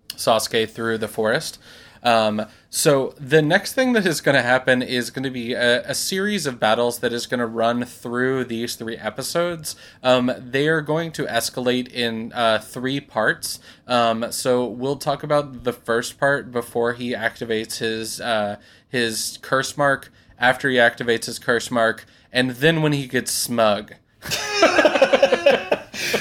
[0.08, 1.60] Sasuke through the forest.
[2.06, 5.82] Um, so the next thing that is going to happen is going to be a,
[5.90, 9.74] a, series of battles that is going to run through these three episodes.
[10.04, 13.58] Um, they are going to escalate in uh, three parts.
[13.88, 19.76] Um, so we'll talk about the first part before he activates his uh, his curse
[19.76, 20.12] mark.
[20.38, 23.94] After he activates his curse mark, and then when he gets smug.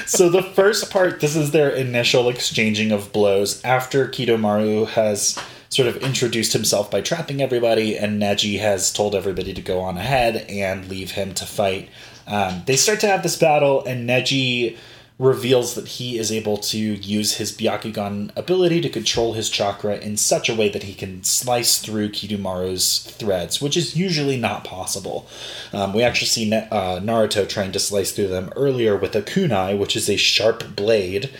[0.07, 5.37] so the first part, this is their initial exchanging of blows after Kidomaru has
[5.75, 9.97] sort of introduced himself by trapping everybody, and Neji has told everybody to go on
[9.97, 11.89] ahead and leave him to fight.
[12.25, 14.77] Um, they start to have this battle, and Neji
[15.19, 20.15] reveals that he is able to use his Byakugan ability to control his chakra in
[20.15, 25.27] such a way that he can slice through Kidomaru's threads, which is usually not possible.
[25.73, 29.77] Um, we actually see uh, Naruto trying to slice through them earlier with a kunai,
[29.77, 31.31] which is a sharp blade,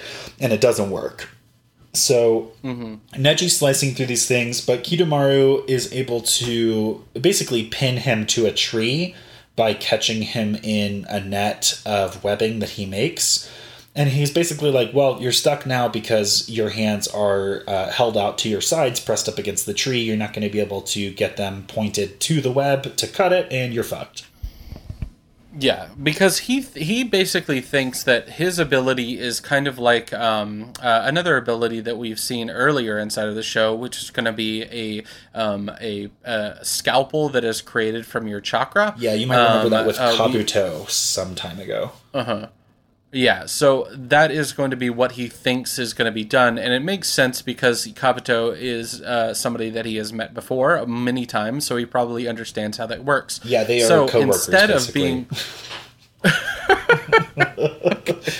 [0.42, 1.30] and it doesn't work.
[1.96, 2.96] So mm-hmm.
[3.22, 8.52] Neji slicing through these things, but Kidomaru is able to basically pin him to a
[8.52, 9.16] tree
[9.56, 13.50] by catching him in a net of webbing that he makes.
[13.98, 18.38] And he's basically like, Well, you're stuck now because your hands are uh, held out
[18.40, 20.02] to your sides, pressed up against the tree.
[20.02, 23.32] You're not going to be able to get them pointed to the web to cut
[23.32, 24.26] it, and you're fucked.
[25.58, 31.04] Yeah, because he he basically thinks that his ability is kind of like um, uh,
[31.06, 34.64] another ability that we've seen earlier inside of the show, which is going to be
[34.64, 38.96] a, um, a, a scalpel that is created from your chakra.
[38.98, 41.92] Yeah, you might remember um, that with uh, Kabuto we, some time ago.
[42.14, 42.48] Uh huh.
[43.16, 46.58] Yeah, so that is going to be what he thinks is going to be done,
[46.58, 51.26] and it makes sense because Kabuto is uh, somebody that he has met before many
[51.26, 53.40] times, so he probably understands how that works.
[53.46, 55.28] Yeah, they are so co-workers, instead basically.
[55.30, 55.30] of
[58.06, 58.24] being.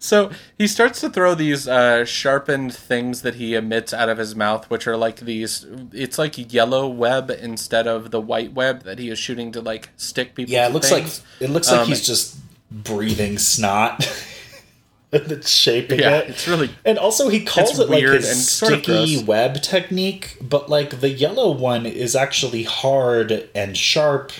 [0.00, 4.34] So he starts to throw these uh, sharpened things that he emits out of his
[4.34, 5.66] mouth, which are like these.
[5.92, 9.90] It's like yellow web instead of the white web that he is shooting to like
[9.98, 10.54] stick people.
[10.54, 11.20] Yeah, it looks things.
[11.40, 12.38] like it looks like um, he's just
[12.70, 14.08] breathing snot.
[15.10, 16.30] that's shaping yeah, it.
[16.30, 21.08] It's really and also he calls it like his sticky web technique, but like the
[21.08, 24.32] yellow one is actually hard and sharp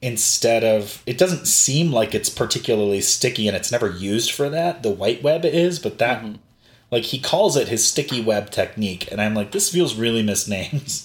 [0.00, 4.82] instead of it doesn't seem like it's particularly sticky and it's never used for that.
[4.82, 6.36] The white web is, but that mm-hmm.
[6.90, 11.02] like he calls it his sticky web technique, and I'm like, this feels really misnamed.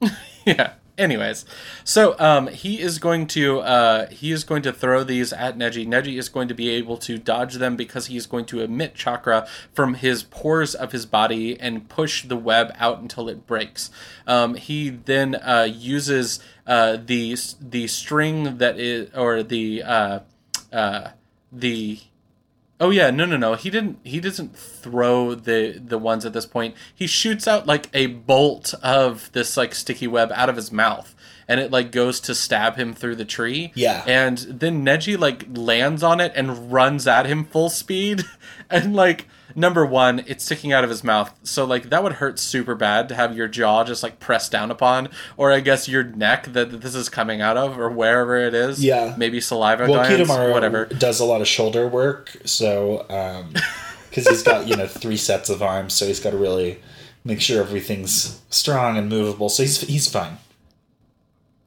[0.44, 0.73] yeah.
[0.96, 1.44] Anyways,
[1.82, 5.84] so um, he is going to uh, he is going to throw these at Neji.
[5.88, 8.94] Neji is going to be able to dodge them because he is going to emit
[8.94, 13.90] chakra from his pores of his body and push the web out until it breaks.
[14.24, 20.20] Um, he then uh, uses uh, the the string that is or the uh,
[20.72, 21.08] uh,
[21.50, 21.98] the
[22.80, 23.54] Oh yeah, no, no, no.
[23.54, 23.98] He didn't.
[24.02, 26.74] He doesn't throw the the ones at this point.
[26.92, 31.14] He shoots out like a bolt of this like sticky web out of his mouth,
[31.46, 33.72] and it like goes to stab him through the tree.
[33.74, 34.02] Yeah.
[34.06, 38.24] And then Neji like lands on it and runs at him full speed,
[38.70, 41.34] and like number one, it's sticking out of his mouth.
[41.42, 44.70] So like that would hurt super bad to have your jaw just like pressed down
[44.70, 48.54] upon, or I guess your neck that this is coming out of, or wherever it
[48.54, 48.84] is.
[48.84, 50.86] Yeah, maybe saliva well, glands, whatever.
[50.86, 53.04] Does a lot of shoulder work, so
[54.10, 56.80] because um, he's got you know three sets of arms, so he's got to really
[57.24, 59.48] make sure everything's strong and movable.
[59.48, 60.38] So he's he's fine.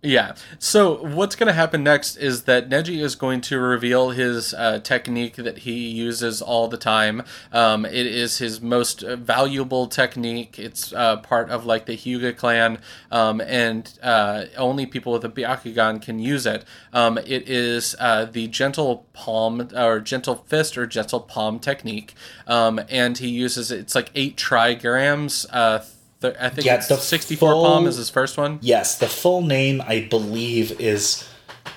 [0.03, 0.36] Yeah.
[0.60, 4.79] So what's going to happen next is that Neji is going to reveal his uh,
[4.79, 7.23] technique that he uses all the time.
[7.51, 10.60] Um, it is his most valuable technique.
[10.60, 12.77] It's uh, part of like the Hyuga clan,
[13.12, 16.63] um, and uh, only people with a Byakugan can use it.
[16.93, 22.13] Um, it is uh, the gentle palm or gentle fist or gentle palm technique,
[22.45, 23.79] um, and he uses it.
[23.79, 25.79] it's like eight trigrams uh,
[26.23, 28.60] I think yeah, the 64 full, palm is his first one.
[28.62, 31.27] Yes, the full name I believe is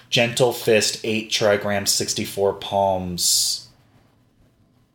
[0.09, 3.69] Gentle Fist 8 Trigram 64 palms.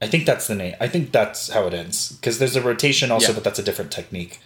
[0.02, 0.76] I think that's the name.
[0.80, 3.36] I think that's how it ends because there's a rotation also, yeah.
[3.36, 4.39] but that's a different technique.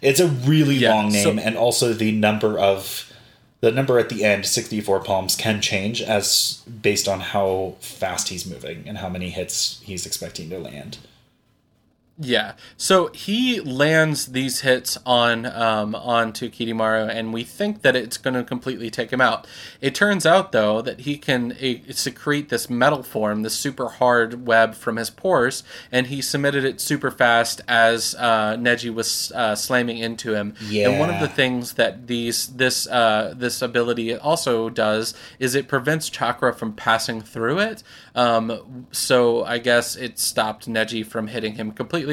[0.00, 3.12] It's a really yeah, long name, so, and also the number of
[3.60, 8.44] the number at the end, 64 palms, can change as based on how fast he's
[8.44, 10.98] moving and how many hits he's expecting to land.
[12.16, 12.52] Yeah.
[12.76, 18.34] So he lands these hits on um, onto Kidomaru, and we think that it's going
[18.34, 19.48] to completely take him out.
[19.80, 24.46] It turns out, though, that he can uh, secrete this metal form, this super hard
[24.46, 29.56] web from his pores, and he submitted it super fast as uh, Neji was uh,
[29.56, 30.54] slamming into him.
[30.68, 30.90] Yeah.
[30.90, 35.66] And one of the things that these this uh, this ability also does is it
[35.66, 37.82] prevents chakra from passing through it.
[38.14, 42.03] Um, so I guess it stopped Neji from hitting him completely.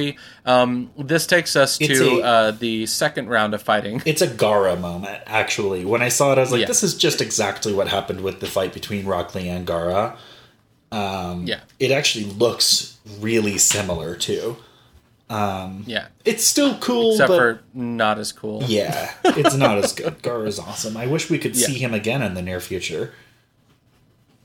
[0.46, 4.02] Um, this takes us It's to a- uh, the second round of fighting.
[4.06, 5.86] It's a Gaara moment, actually.
[5.86, 6.68] When I saw it, I was like, Yeah.
[6.68, 10.16] this is just exactly what happened with the fight between Rock Lee and Gaara.
[10.92, 14.58] yeah, It actually looks really similar too.
[15.30, 16.08] yeah.
[16.26, 18.64] It's still cool, Except but for not as cool.
[18.68, 20.22] yeah, it's not as good.
[20.22, 20.98] Gaara's awesome.
[20.98, 21.68] I wish we could Yeah.
[21.68, 23.14] see him again in the near future.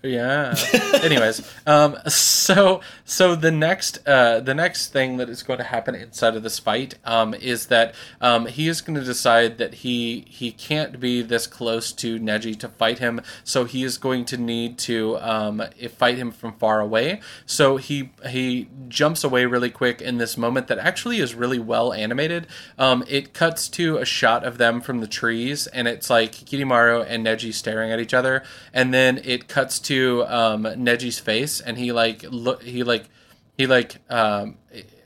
[0.07, 0.54] Yeah.
[1.02, 5.94] Anyways, um, so so the next uh, the next thing that is going to happen
[5.94, 10.24] inside of this fight um, is that um, he is going to decide that he
[10.28, 14.36] he can't be this close to Neji to fight him, so he is going to
[14.36, 15.62] need to um,
[15.96, 17.20] fight him from far away.
[17.44, 21.92] So he he jumps away really quick in this moment that actually is really well
[21.92, 22.46] animated.
[22.78, 27.04] Um, it cuts to a shot of them from the trees, and it's like Kidomaru
[27.09, 28.42] and Neji staring at each other,
[28.72, 29.95] and then it cuts to
[30.26, 33.09] um, Neji's face, and he like look he like
[33.57, 34.59] he like um,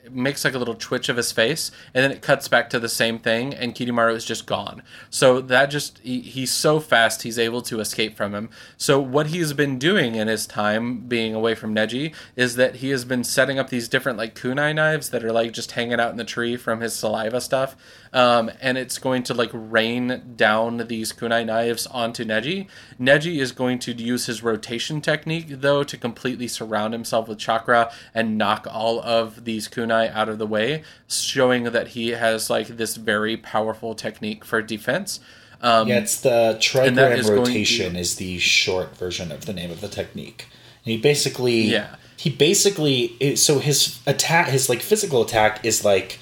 [0.09, 2.89] makes like a little twitch of his face, and then it cuts back to the
[2.89, 4.81] same thing, and Kidomaru is just gone.
[5.09, 8.49] So that just he, he's so fast, he's able to escape from him.
[8.77, 12.89] So what he's been doing in his time being away from Neji is that he
[12.89, 16.11] has been setting up these different like kunai knives that are like just hanging out
[16.11, 17.75] in the tree from his saliva stuff,
[18.13, 22.67] um, and it's going to like rain down these kunai knives onto Neji.
[22.99, 27.91] Neji is going to use his rotation technique though to completely surround himself with chakra
[28.13, 32.67] and knock all of these kunai out of the way, showing that he has like
[32.67, 35.19] this very powerful technique for defense.
[35.61, 39.69] Um, Yeah, it's the trigram going to- rotation is the short version of the name
[39.71, 40.45] of the technique.
[40.85, 41.95] And he basically Yeah.
[42.17, 46.17] he basically so his attack his like physical attack is like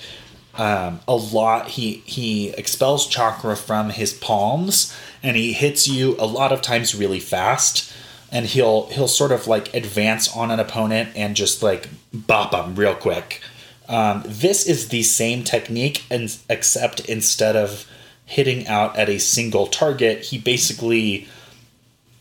[0.55, 4.93] um, a lot he he expels chakra from his palms
[5.23, 7.89] and he hits you a lot of times really fast
[8.31, 12.75] and he'll he'll sort of like advance on an opponent and just like bop him
[12.75, 13.41] real quick
[13.89, 17.85] um, this is the same technique and except instead of
[18.25, 21.27] hitting out at a single target he basically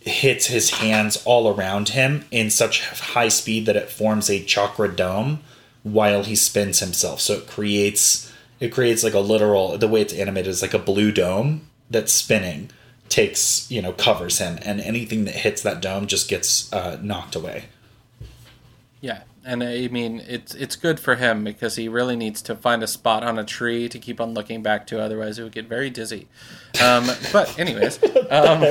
[0.00, 4.94] hits his hands all around him in such high speed that it forms a chakra
[4.94, 5.40] dome
[5.82, 7.20] while he spins himself.
[7.20, 10.78] So it creates it creates like a literal the way it's animated is like a
[10.78, 12.70] blue dome that's spinning
[13.08, 17.36] takes you know covers him and anything that hits that dome just gets uh, knocked
[17.36, 17.66] away.
[19.00, 22.82] Yeah, and I mean it's it's good for him because he really needs to find
[22.82, 25.66] a spot on a tree to keep on looking back to, otherwise he would get
[25.66, 26.28] very dizzy.
[26.82, 27.98] Um, but anyways,
[28.30, 28.62] um,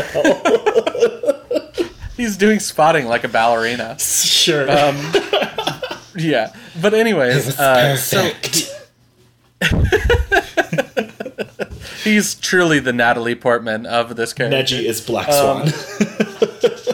[2.15, 3.97] he's doing spotting like a ballerina.
[3.99, 4.67] Sure.
[6.15, 6.51] Yeah,
[6.81, 8.31] but anyways, uh, so
[12.03, 14.57] he's truly the Natalie Portman of this character.
[14.57, 15.67] Neji is Black Swan.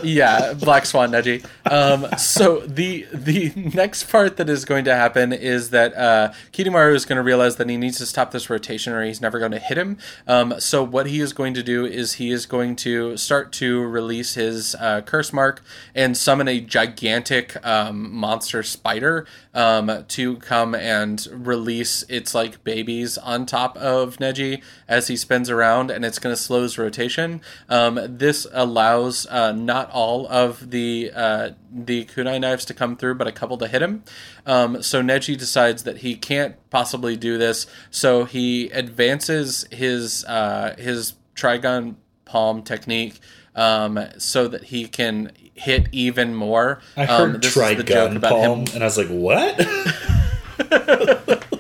[0.04, 1.46] yeah, Black Swan Neji.
[1.66, 6.94] Um, so the the next part that is going to happen is that uh, Kidomaru
[6.94, 9.52] is going to realize that he needs to stop this rotation, or he's never going
[9.52, 9.98] to hit him.
[10.28, 13.82] Um, so what he is going to do is he is going to start to
[13.82, 15.64] release his uh, curse mark
[15.96, 23.18] and summon a gigantic um, monster spider um, to come and release its like babies
[23.18, 27.42] on top of Neji as he spins around, and it's going to slow his rotation.
[27.70, 33.16] Um, this allows uh, not all of the uh, the kunai knives to come through,
[33.16, 34.04] but a couple to hit him.
[34.46, 40.76] Um, so Neji decides that he can't possibly do this, so he advances his uh,
[40.78, 41.96] his trigon
[42.26, 43.20] palm technique
[43.56, 46.82] um, so that he can hit even more.
[46.98, 49.60] I um, heard this is the joke about palm him and I was like, what?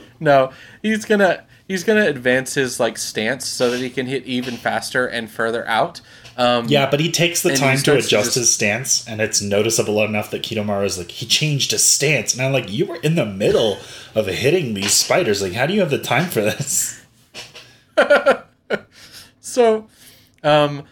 [0.19, 0.51] no,
[0.81, 5.05] he's gonna he's gonna advance his like stance so that he can hit even faster
[5.05, 6.01] and further out.
[6.35, 9.21] Um, Yeah, but he takes the time to starts to adjust just- his stance, and
[9.21, 12.33] it's noticeable enough that Kidomaru is like, he changed his stance.
[12.33, 13.77] And I'm like, you were in the middle
[14.15, 15.41] of hitting these spiders.
[15.41, 17.01] Like, how do you have the time for this?
[19.45, 19.87] So,
[20.41, 20.83] um,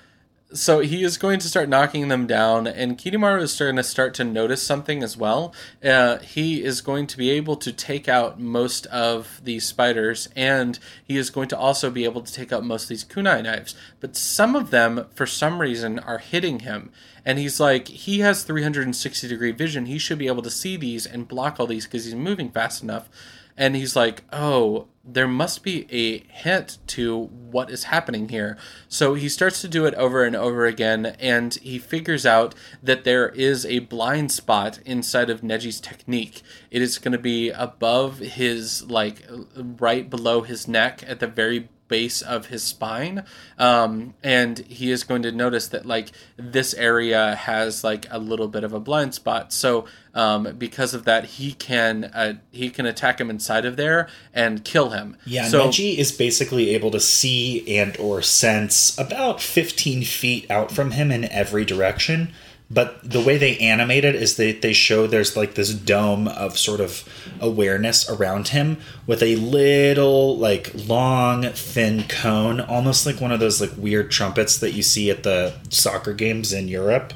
[0.54, 4.14] so he is going to start knocking them down, and Kidomaru is going to start
[4.16, 5.54] to notice something as well.
[5.84, 10.80] Uh, he is going to be able to take out most of these spiders, and
[11.04, 13.76] he is going to also be able to take out most of these kunai knives.
[14.00, 16.92] But some of them, for some reason, are hitting him.
[17.26, 19.86] And he's like, he has 360 degree vision.
[19.86, 22.82] He should be able to see these and block all these because he's moving fast
[22.82, 23.10] enough.
[23.58, 29.14] And he's like, "Oh, there must be a hint to what is happening here." So
[29.14, 33.30] he starts to do it over and over again, and he figures out that there
[33.30, 36.42] is a blind spot inside of Neji's technique.
[36.70, 41.70] It is going to be above his, like, right below his neck at the very
[41.92, 43.26] base of his spine.
[43.60, 48.48] Um, and he is going to notice that like this area has like a little
[48.48, 49.52] bit of a blind spot.
[49.52, 49.86] So
[50.16, 54.64] um, because of that he can uh, he can attack him inside of there and
[54.64, 55.18] kill him.
[55.26, 60.72] Yeah, so Neji is basically able to see and or sense about 15 feet out
[60.72, 62.34] from him in every direction.
[62.74, 66.58] But the way they animate it is they, they show there's like this dome of
[66.58, 67.04] sort of
[67.42, 73.60] awareness around him with a little like long thin cone, almost like one of those
[73.60, 77.14] like weird trumpets that you see at the soccer games in Europe.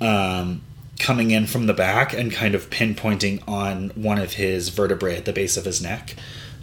[0.00, 0.62] Um,
[0.98, 5.24] coming in from the back and kind of pinpointing on one of his vertebrae at
[5.24, 6.14] the base of his neck.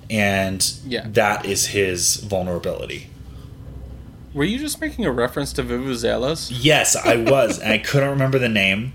[0.10, 1.06] And Yeah.
[1.14, 3.08] that is his vulnerability.
[4.34, 7.60] Were you just making a reference to vuvuzelas Yes, I was.
[7.60, 8.94] and I couldn't remember the name.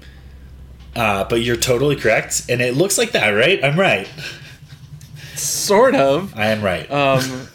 [0.95, 2.45] Uh, but you're totally correct.
[2.49, 3.63] And it looks like that, right?
[3.63, 4.09] I'm right.
[5.35, 6.91] sort of I am right.
[6.91, 7.49] um,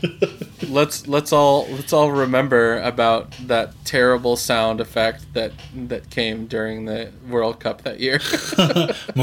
[0.68, 6.84] let's let's all let's all remember about that terrible sound effect that that came during
[6.84, 8.20] the World Cup that year.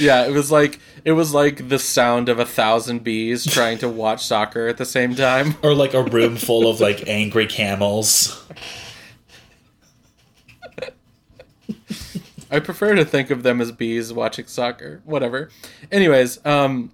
[0.00, 3.88] yeah, it was like it was like the sound of a thousand bees trying to
[3.88, 5.54] watch soccer at the same time.
[5.62, 8.44] or like a room full of like angry camels.
[12.50, 15.02] I prefer to think of them as bees watching soccer.
[15.04, 15.50] Whatever.
[15.92, 16.92] Anyways, um,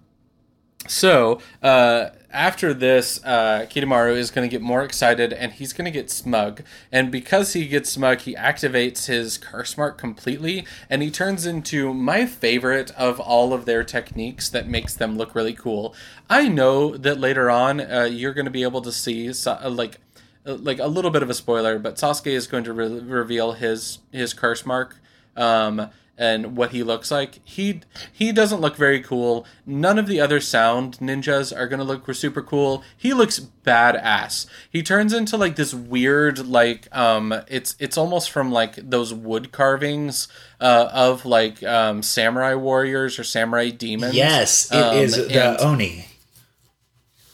[0.88, 5.84] so uh, after this, uh, Kidomaru is going to get more excited and he's going
[5.84, 6.62] to get smug.
[6.90, 11.94] And because he gets smug, he activates his curse mark completely and he turns into
[11.94, 15.94] my favorite of all of their techniques that makes them look really cool.
[16.28, 20.00] I know that later on uh, you're going to be able to see uh, like
[20.44, 24.00] like a little bit of a spoiler, but Sasuke is going to re- reveal his
[24.12, 24.96] his curse mark
[25.36, 27.40] um, and what he looks like.
[27.44, 27.80] He
[28.12, 29.44] he doesn't look very cool.
[29.66, 32.82] None of the other sound ninjas are gonna look super cool.
[32.96, 34.46] He looks badass.
[34.70, 39.50] He turns into like this weird like um it's it's almost from like those wood
[39.52, 40.28] carvings
[40.60, 44.14] uh, of like um, samurai warriors or samurai demons.
[44.14, 46.04] Yes, it Um, is the and- Oni.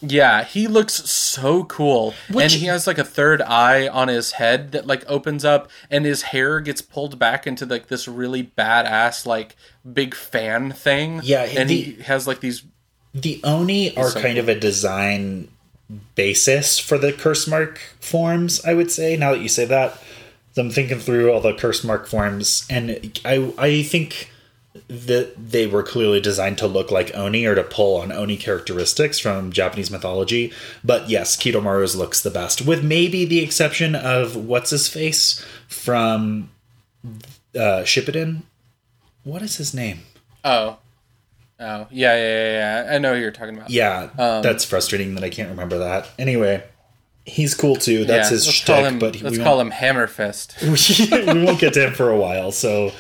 [0.01, 2.15] Yeah, he looks so cool.
[2.31, 5.71] Which- and he has like a third eye on his head that like opens up
[5.91, 9.57] and his hair gets pulled back into like this really badass like
[9.91, 11.21] big fan thing.
[11.23, 12.63] Yeah, And the- he has like these
[13.15, 15.49] The Oni are so kind of a design
[16.15, 19.99] basis for the curse mark forms, I would say, now that you say that.
[20.57, 24.30] I'm thinking through all the curse mark forms, and I, I think
[24.89, 29.19] that they were clearly designed to look like Oni or to pull on Oni characteristics
[29.19, 30.53] from Japanese mythology.
[30.85, 36.51] But yes, Kidomaru's looks the best, with maybe the exception of what's his face from
[37.55, 38.43] uh, Shippuden.
[39.25, 40.01] What is his name?
[40.45, 40.79] Oh.
[41.59, 41.87] Oh.
[41.91, 42.95] Yeah, yeah, yeah, yeah.
[42.95, 43.71] I know who you're talking about.
[43.71, 46.09] Yeah, Um, that's frustrating that I can't remember that.
[46.19, 46.63] Anyway,
[47.27, 48.05] he's cool too.
[48.05, 50.55] That's Yeah, his shtick, him, but he- let's call him Hammer Fist.
[50.63, 50.69] we
[51.45, 52.51] won't get to him for a while.
[52.53, 52.93] So,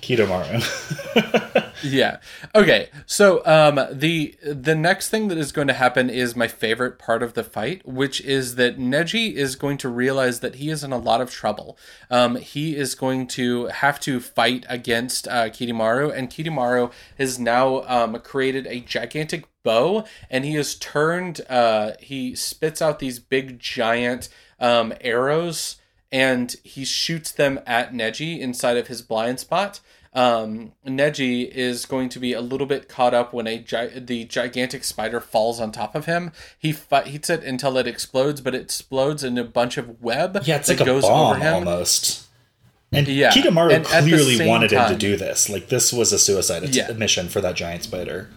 [0.00, 1.72] Kidomaru.
[1.82, 2.18] yeah.
[2.54, 2.88] Okay.
[3.06, 7.22] So um, the the next thing that is going to happen is my favorite part
[7.22, 10.92] of the fight, which is that Neji is going to realize that he is in
[10.92, 11.78] a lot of trouble.
[12.10, 17.82] Um, he is going to have to fight against uh, Kidomaru, and Kidomaru has now
[17.82, 21.40] um, created a gigantic bow, and he has turned.
[21.48, 24.28] Uh, he spits out these big giant
[24.60, 25.76] um, arrows
[26.10, 29.80] and he shoots them at Neji inside of his blind spot.
[30.14, 34.24] Um, Neji is going to be a little bit caught up when a gi- the
[34.24, 36.32] gigantic spider falls on top of him.
[36.58, 40.56] He fights it until it explodes, but it explodes in a bunch of web yeah,
[40.56, 41.54] it's that like a goes bomb over him.
[41.54, 42.26] almost.
[42.90, 45.50] And Yeah, Kidomaru and clearly wanted him to do this.
[45.50, 46.90] Like this was a suicide att- Yeah.
[46.92, 48.30] mission for that giant spider.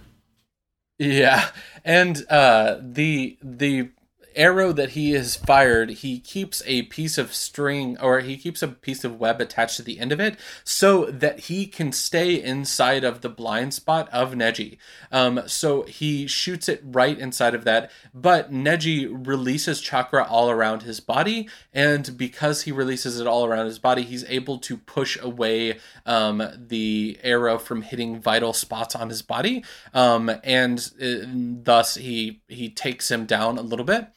[0.99, 1.47] Yeah,
[1.85, 3.89] and uh, the the
[4.35, 8.67] arrow that he has fired, he keeps a piece of string or he keeps a
[8.67, 13.03] piece of web attached to the end of it so that he can stay inside
[13.03, 14.77] of the blind spot of Neji.
[15.11, 20.83] Um, so he shoots it right inside of that, but Neji releases chakra all around
[20.83, 25.19] his body, and because he releases it all around his body, he's able to push
[25.21, 29.63] away um, the arrow from hitting vital spots on his body,
[29.93, 31.25] um, and uh,
[31.63, 34.07] thus he he takes him down a little bit.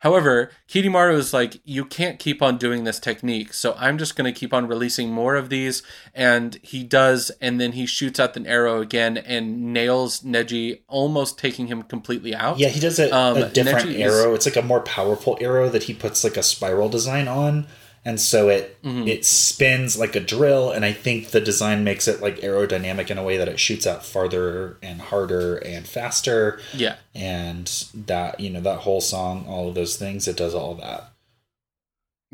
[0.00, 4.32] However, Kidomaru is like, you can't keep on doing this technique, so I'm just going
[4.32, 5.82] to keep on releasing more of these.
[6.14, 11.38] And he does, and then he shoots out the arrow again and nails Neji, almost
[11.38, 12.58] taking him completely out.
[12.58, 14.34] Yeah, he does a, Um, a different Neji is- arrow.
[14.34, 17.66] It's like a more powerful arrow that he puts like a spiral design on,
[18.04, 19.08] and so it Mm-hmm.
[19.08, 20.70] it spins like a drill.
[20.70, 23.86] And I think the design makes it like aerodynamic in a way that it shoots
[23.86, 26.60] out farther and harder and faster.
[26.74, 26.96] Yeah.
[27.14, 31.12] And that you know that whole song, all of those things, it does all that.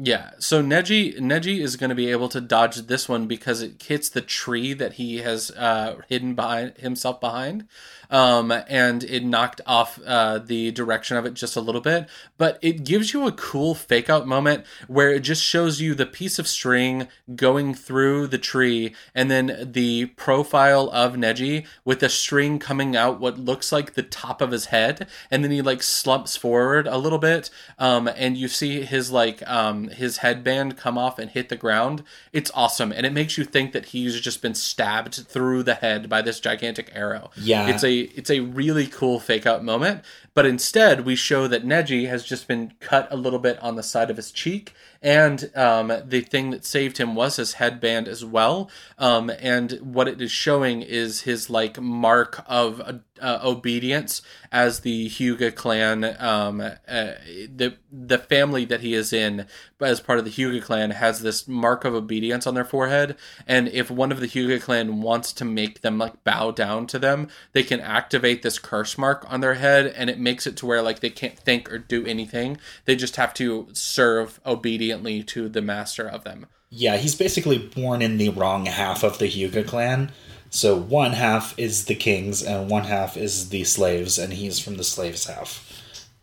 [0.03, 3.83] Yeah, so Neji Neji is going to be able to dodge this one because it
[3.83, 7.69] hits the tree that he has uh, hidden behind himself behind,
[8.11, 12.09] um, and it knocked off uh, the direction of it just a little bit.
[12.37, 16.07] But it gives you a cool fake out moment where it just shows you the
[16.07, 22.09] piece of string going through the tree, and then the profile of Neji with the
[22.09, 25.83] string coming out what looks like the top of his head, and then he like
[25.83, 30.99] slumps forward a little bit, um, and you see his like um, his headband come
[30.99, 32.03] off and hit the ground.
[32.33, 36.09] It's awesome, and it makes you think that he's just been stabbed through the head
[36.09, 37.31] by this gigantic arrow.
[37.37, 37.69] Yeah.
[37.69, 40.03] it's a it's a really cool fake out moment.
[40.41, 43.83] But instead, we show that Neji has just been cut a little bit on the
[43.83, 44.73] side of his cheek,
[45.03, 48.71] and um, the thing that saved him was his headband as well.
[48.99, 55.09] Um, and what it is showing is his like mark of uh, obedience as the
[55.09, 59.47] Hyuga clan, um, uh, the the family that he is in,
[59.81, 63.17] as part of the Hyuga clan, has this mark of obedience on their forehead.
[63.47, 66.99] And if one of the Hyuga clan wants to make them like bow down to
[66.99, 70.67] them, they can activate this curse mark on their head, and it makes it to
[70.67, 72.59] where like they can't think or do anything.
[72.85, 76.47] They just have to serve obediently to the master of them.
[76.71, 80.13] Yeah, he's basically born in the wrong half of the Hyuga clan.
[80.51, 84.77] So one half is the kings and one half is the slaves, and he's from
[84.77, 85.67] the slaves half.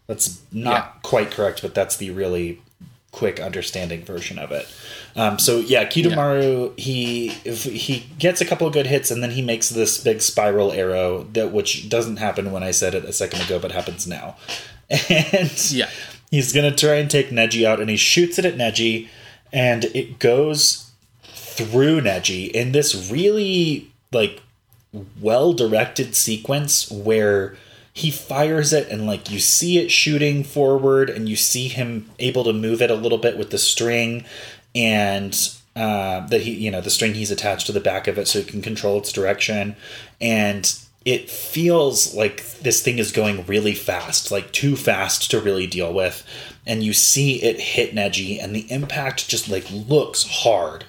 [0.05, 0.99] That's not Yeah.
[1.01, 2.61] quite correct, but that's the really
[3.11, 4.67] quick understanding version of it.
[5.15, 9.31] Um, so yeah, Kidomaru he if he gets a couple of good hits and then
[9.31, 13.13] he makes this big spiral arrow that which doesn't happen when I said it a
[13.13, 14.35] second ago, but happens now.
[15.09, 15.89] And Yeah.
[16.31, 19.07] he's gonna try and take Neji out, and he shoots it at Neji,
[19.51, 20.91] and it goes
[21.33, 24.41] through Neji in this really like
[25.19, 27.57] well directed sequence where
[27.97, 32.43] he fires it and like you see it shooting forward and you see him able
[32.43, 34.23] to move it a little bit with the string
[34.75, 38.27] and uh, that he you know the string he's attached to the back of it
[38.27, 39.75] so he can control its direction.
[40.21, 40.71] And
[41.05, 45.91] it feels like this thing is going really fast like too fast to really deal
[45.91, 46.23] with.
[46.67, 50.85] And you see it hit Neji and the impact just like looks hard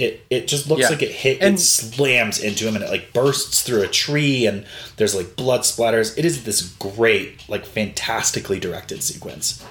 [0.00, 0.88] it it just looks Yeah.
[0.90, 4.46] like it hit And- and slams into him and it like bursts through a tree
[4.46, 4.64] and
[4.96, 9.62] there's like blood splatters it is this great like fantastically directed sequence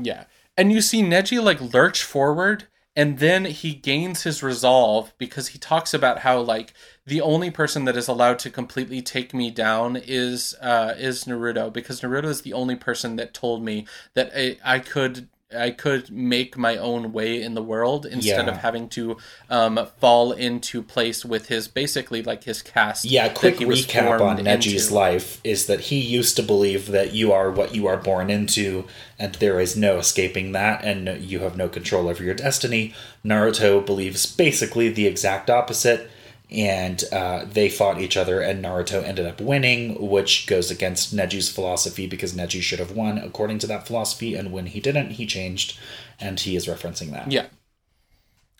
[0.00, 0.24] Yeah.
[0.58, 2.64] And you see Neji like lurch forward
[2.98, 6.72] and then he gains his resolve because he talks about how like
[7.06, 11.70] the only person that is allowed to completely take me down is uh is Naruto
[11.72, 16.10] because Naruto is the only person that told me that I, I could I could
[16.10, 18.50] make my own way in the world instead Yeah.
[18.52, 19.16] of having to
[19.48, 23.04] um, fall into place with his basically like his cast.
[23.04, 24.94] yeah quick recap on neji's into.
[24.94, 28.86] life is that he used to believe that you are what you are born into
[29.20, 32.92] and there is no escaping that and you have no control over your destiny
[33.24, 36.10] naruto believes basically the exact opposite
[36.50, 41.48] and uh, they fought each other and naruto ended up winning which goes against neji's
[41.50, 45.26] philosophy because neji should have won according to that philosophy and when he didn't he
[45.26, 45.76] changed
[46.20, 47.46] and he is referencing that Yeah.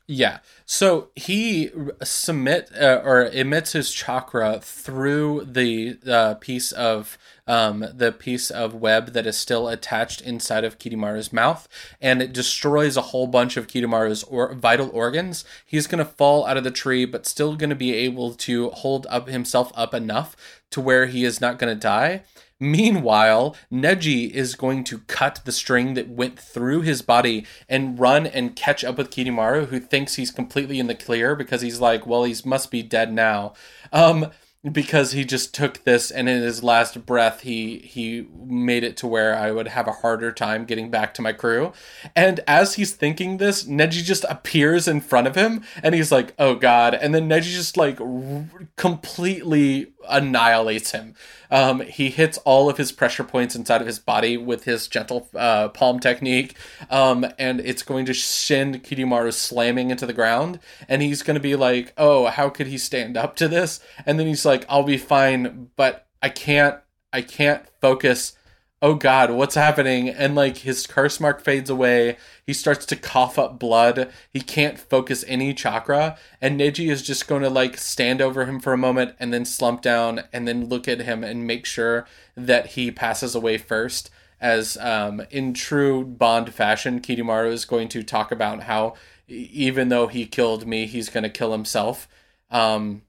[0.08, 0.38] Yeah.
[0.66, 1.70] So he
[2.02, 8.74] submit uh, or emits his chakra through the uh, piece of um, the piece of
[8.74, 11.68] web that is still attached inside of Kidomaru's mouth,
[12.00, 15.44] and it destroys a whole bunch of Kidomaru's or- vital organs.
[15.64, 18.70] He's going to fall out of the tree, but still going to be able to
[18.70, 20.36] hold up himself up enough
[20.70, 22.22] to where he is not going to die.
[22.58, 28.26] Meanwhile, Neji is going to cut the string that went through his body and run
[28.26, 32.06] and catch up with Kidomaru, who thinks he's completely in the clear because he's like,
[32.06, 33.52] well, he must be dead now.
[33.92, 34.30] Um,
[34.72, 39.06] because he just took this and in his last breath he he made it to
[39.06, 41.72] where I would have a harder time getting back to my crew.
[42.14, 46.34] And as he's thinking this, Neji just appears in front of him and he's like,
[46.38, 48.46] "Oh god." And then Neji just like r-
[48.76, 51.14] completely annihilates him.
[51.50, 55.28] Um, he hits all of his pressure points inside of his body with his gentle
[55.34, 56.56] uh, palm technique,
[56.90, 60.58] um, and it's going to send Kidomaru slamming into the ground.
[60.88, 64.18] And he's going to be like, "Oh, how could he stand up to this?" And
[64.18, 66.76] then he's like, "I'll be fine, but I can't.
[67.12, 68.36] I can't focus
[68.82, 70.08] oh god, what's happening?
[70.08, 72.16] And like his curse mark fades away.
[72.44, 74.12] He starts to cough up blood.
[74.30, 76.18] He can't focus any chakra.
[76.40, 79.44] And Neji is just going to like stand over him for a moment and then
[79.44, 82.06] slump down and then look at him and make sure
[82.36, 84.10] that he passes away first.
[84.38, 88.94] As um, in true Bond fashion, Kidomaru is going to talk about how
[89.28, 92.06] even though he killed me, he's going to kill himself.
[92.50, 93.02] Um,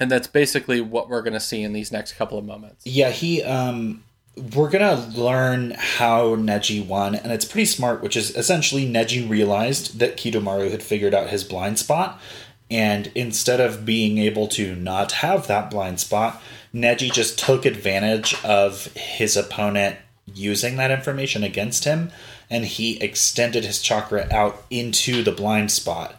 [0.00, 2.86] and that's basically what we're going to see in these next couple of moments.
[2.86, 4.04] Yeah, he um
[4.54, 9.98] we're gonna learn how Neji won, and it's pretty smart, which is essentially Neji realized
[9.98, 12.20] that Kidomaru had figured out his blind spot,
[12.70, 16.42] and instead of being able to not have that blind spot,
[16.74, 19.96] Neji just took advantage of his opponent
[20.34, 22.10] using that information against him,
[22.50, 26.14] and he extended his chakra out into the blind spot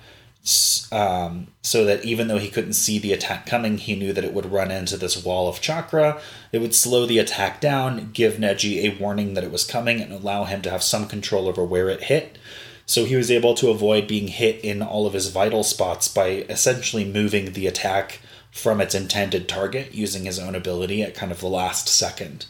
[0.91, 4.33] um, so that even though he couldn't see the attack coming, he knew that it
[4.33, 6.19] would run into this wall of chakra.
[6.51, 10.11] It would slow the attack down, give Neji a warning that it was coming, and
[10.11, 12.37] allow him to have some control over where it hit.
[12.85, 16.45] So he was able to avoid being hit in all of his vital spots by
[16.49, 18.19] essentially moving the attack
[18.51, 22.47] from its intended target using his own ability at kind of the last second.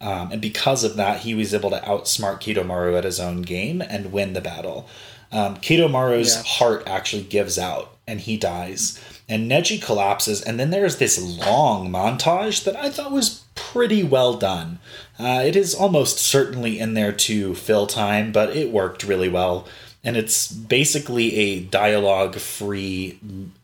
[0.00, 3.80] Um, and because of that, he was able to outsmart Kidomaru at his own game
[3.80, 4.88] and win the battle.
[5.32, 6.42] Um, Kidomaru's yeah.
[6.44, 9.00] heart actually gives out and he dies.
[9.28, 14.34] And Neji collapses, and then there's this long montage that I thought was pretty well
[14.34, 14.78] done.
[15.18, 19.66] Uh, it is almost certainly in there to fill time, but it worked really well.
[20.04, 23.18] And it's basically a dialogue free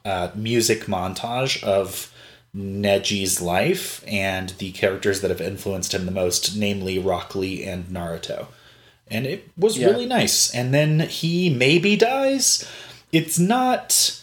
[0.04, 2.12] uh, music montage of
[2.56, 7.86] Neji's life and the characters that have influenced him the most, namely Rock Lee and
[7.86, 8.48] Naruto
[9.12, 9.88] and it was yeah.
[9.88, 10.52] really nice.
[10.54, 12.68] And then he maybe dies.
[13.12, 14.18] It's not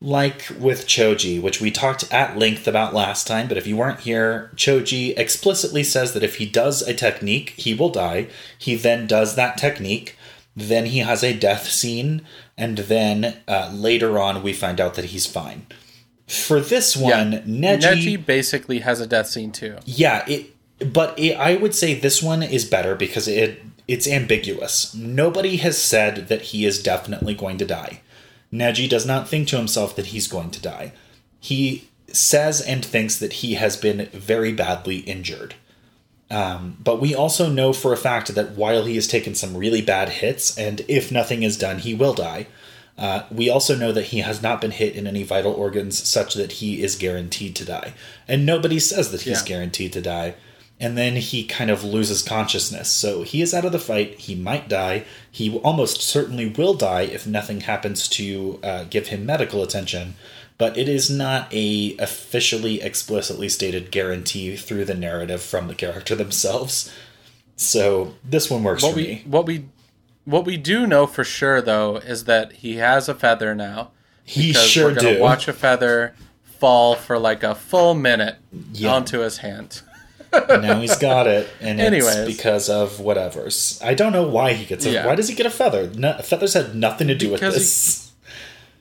[0.00, 4.00] like with Choji, which we talked at length about last time, but if you weren't
[4.00, 8.28] here, Choji explicitly says that if he does a technique, he will die.
[8.58, 10.16] He then does that technique,
[10.54, 12.26] then he has a death scene,
[12.58, 15.66] and then uh, later on we find out that he's fine.
[16.26, 17.40] For this one, yeah.
[17.40, 19.76] Neji, Neji basically has a death scene too.
[19.86, 20.54] Yeah, it
[20.92, 24.94] but it, I would say this one is better because it it's ambiguous.
[24.94, 28.00] Nobody has said that he is definitely going to die.
[28.52, 30.92] Neji does not think to himself that he's going to die.
[31.40, 35.54] He says and thinks that he has been very badly injured.
[36.30, 39.82] Um, but we also know for a fact that while he has taken some really
[39.82, 42.48] bad hits, and if nothing is done, he will die,
[42.98, 46.34] uh, we also know that he has not been hit in any vital organs such
[46.34, 47.92] that he is guaranteed to die.
[48.26, 49.56] And nobody says that he's yeah.
[49.56, 50.34] guaranteed to die
[50.78, 52.92] and then he kind of loses consciousness.
[52.92, 54.18] So he is out of the fight.
[54.20, 55.04] He might die.
[55.30, 60.14] He almost certainly will die if nothing happens to uh, give him medical attention.
[60.58, 66.14] But it is not a officially explicitly stated guarantee through the narrative from the character
[66.14, 66.92] themselves.
[67.56, 69.22] So this one works what for we, me.
[69.26, 69.66] What we
[70.24, 73.92] what we do know for sure though is that he has a feather now.
[74.24, 75.22] He sure we're gonna do.
[75.22, 78.36] Watch a feather fall for like a full minute
[78.82, 79.82] onto his hand
[80.48, 82.14] now he's got it, and Anyways.
[82.16, 83.80] it's because of whatever's.
[83.82, 84.92] I don't know why he gets it.
[84.92, 85.06] Yeah.
[85.06, 85.90] Why does he get a feather?
[85.90, 88.12] No, feathers had nothing to do because with this.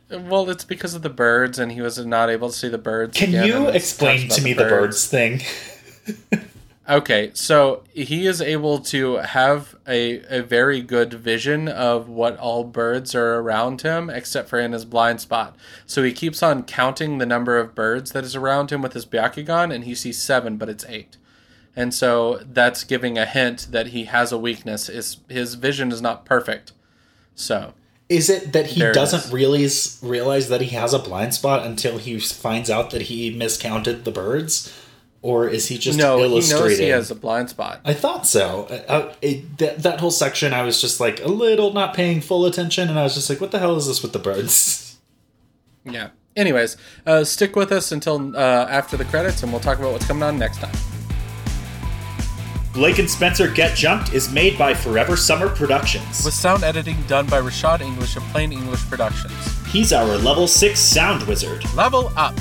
[0.10, 2.78] He, well, it's because of the birds, and he was not able to see the
[2.78, 3.18] birds.
[3.18, 5.42] Can you explain to me the birds, the birds
[6.28, 6.42] thing?
[6.90, 12.64] okay, so he is able to have a, a very good vision of what all
[12.64, 15.56] birds are around him, except for in his blind spot.
[15.88, 19.06] So he keeps on counting the number of birds that is around him with his
[19.06, 21.18] Byakugan, and he sees seven, but it's eight
[21.76, 24.90] and so that's giving a hint that he has a weakness.
[24.90, 26.72] Is his vision is not perfect.
[27.36, 27.74] So
[28.08, 32.20] is it that he doesn't realize realize that he has a blind spot until he
[32.20, 34.82] finds out that he miscounted the birds?
[35.22, 36.20] Or is he just no?
[36.20, 36.58] Illustrating?
[36.58, 37.82] He knows he has a blind spot.
[37.84, 38.68] I thought so.
[38.70, 42.22] Uh, uh, it, that, that whole section, I was just like a little not paying
[42.22, 44.84] full attention, and I was just like, "What the hell is this with the birds?"
[45.88, 46.10] Yeah.
[46.36, 50.08] Anyways, uh, stick with us until uh, after the credits, and we'll talk about what's
[50.08, 50.95] coming on next time.
[52.76, 56.26] Blake and Spencer Get Jumped is made by Forever Summer Productions.
[56.26, 59.34] With sound editing done by Rashad English of Plain English Productions.
[59.68, 61.64] He's our level 6 sound wizard.
[61.74, 62.36] Level up!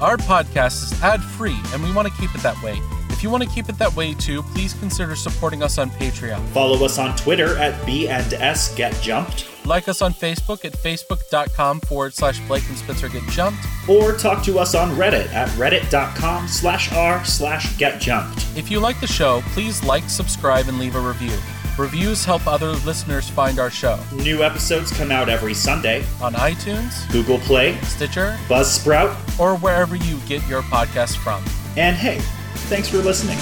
[0.00, 2.80] Our podcast is ad free, and we want to keep it that way.
[3.10, 6.42] If you want to keep it that way too, please consider supporting us on Patreon.
[6.48, 9.53] Follow us on Twitter at B and S Get Jumped.
[9.64, 13.64] Like us on Facebook at facebook.com forward slash Blake and Spencer Get Jumped.
[13.88, 18.46] Or talk to us on Reddit at reddit.com slash r slash get jumped.
[18.56, 21.36] If you like the show, please like, subscribe, and leave a review.
[21.76, 23.98] Reviews help other listeners find our show.
[24.12, 30.18] New episodes come out every Sunday on iTunes, Google Play, Stitcher, Buzzsprout, or wherever you
[30.28, 31.44] get your podcasts from.
[31.76, 32.20] And hey,
[32.68, 33.38] thanks for listening.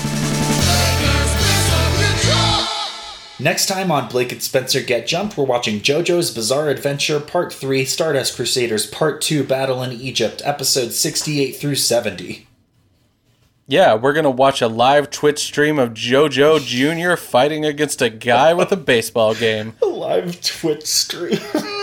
[3.43, 7.85] Next time on Blake and Spencer Get Jumped, we're watching JoJo's Bizarre Adventure Part 3
[7.85, 12.47] Stardust Crusaders Part 2 Battle in Egypt, episodes 68 through 70.
[13.67, 17.17] Yeah, we're gonna watch a live Twitch stream of JoJo Jr.
[17.17, 19.75] fighting against a guy with a baseball game.
[19.83, 21.41] A live Twitch stream.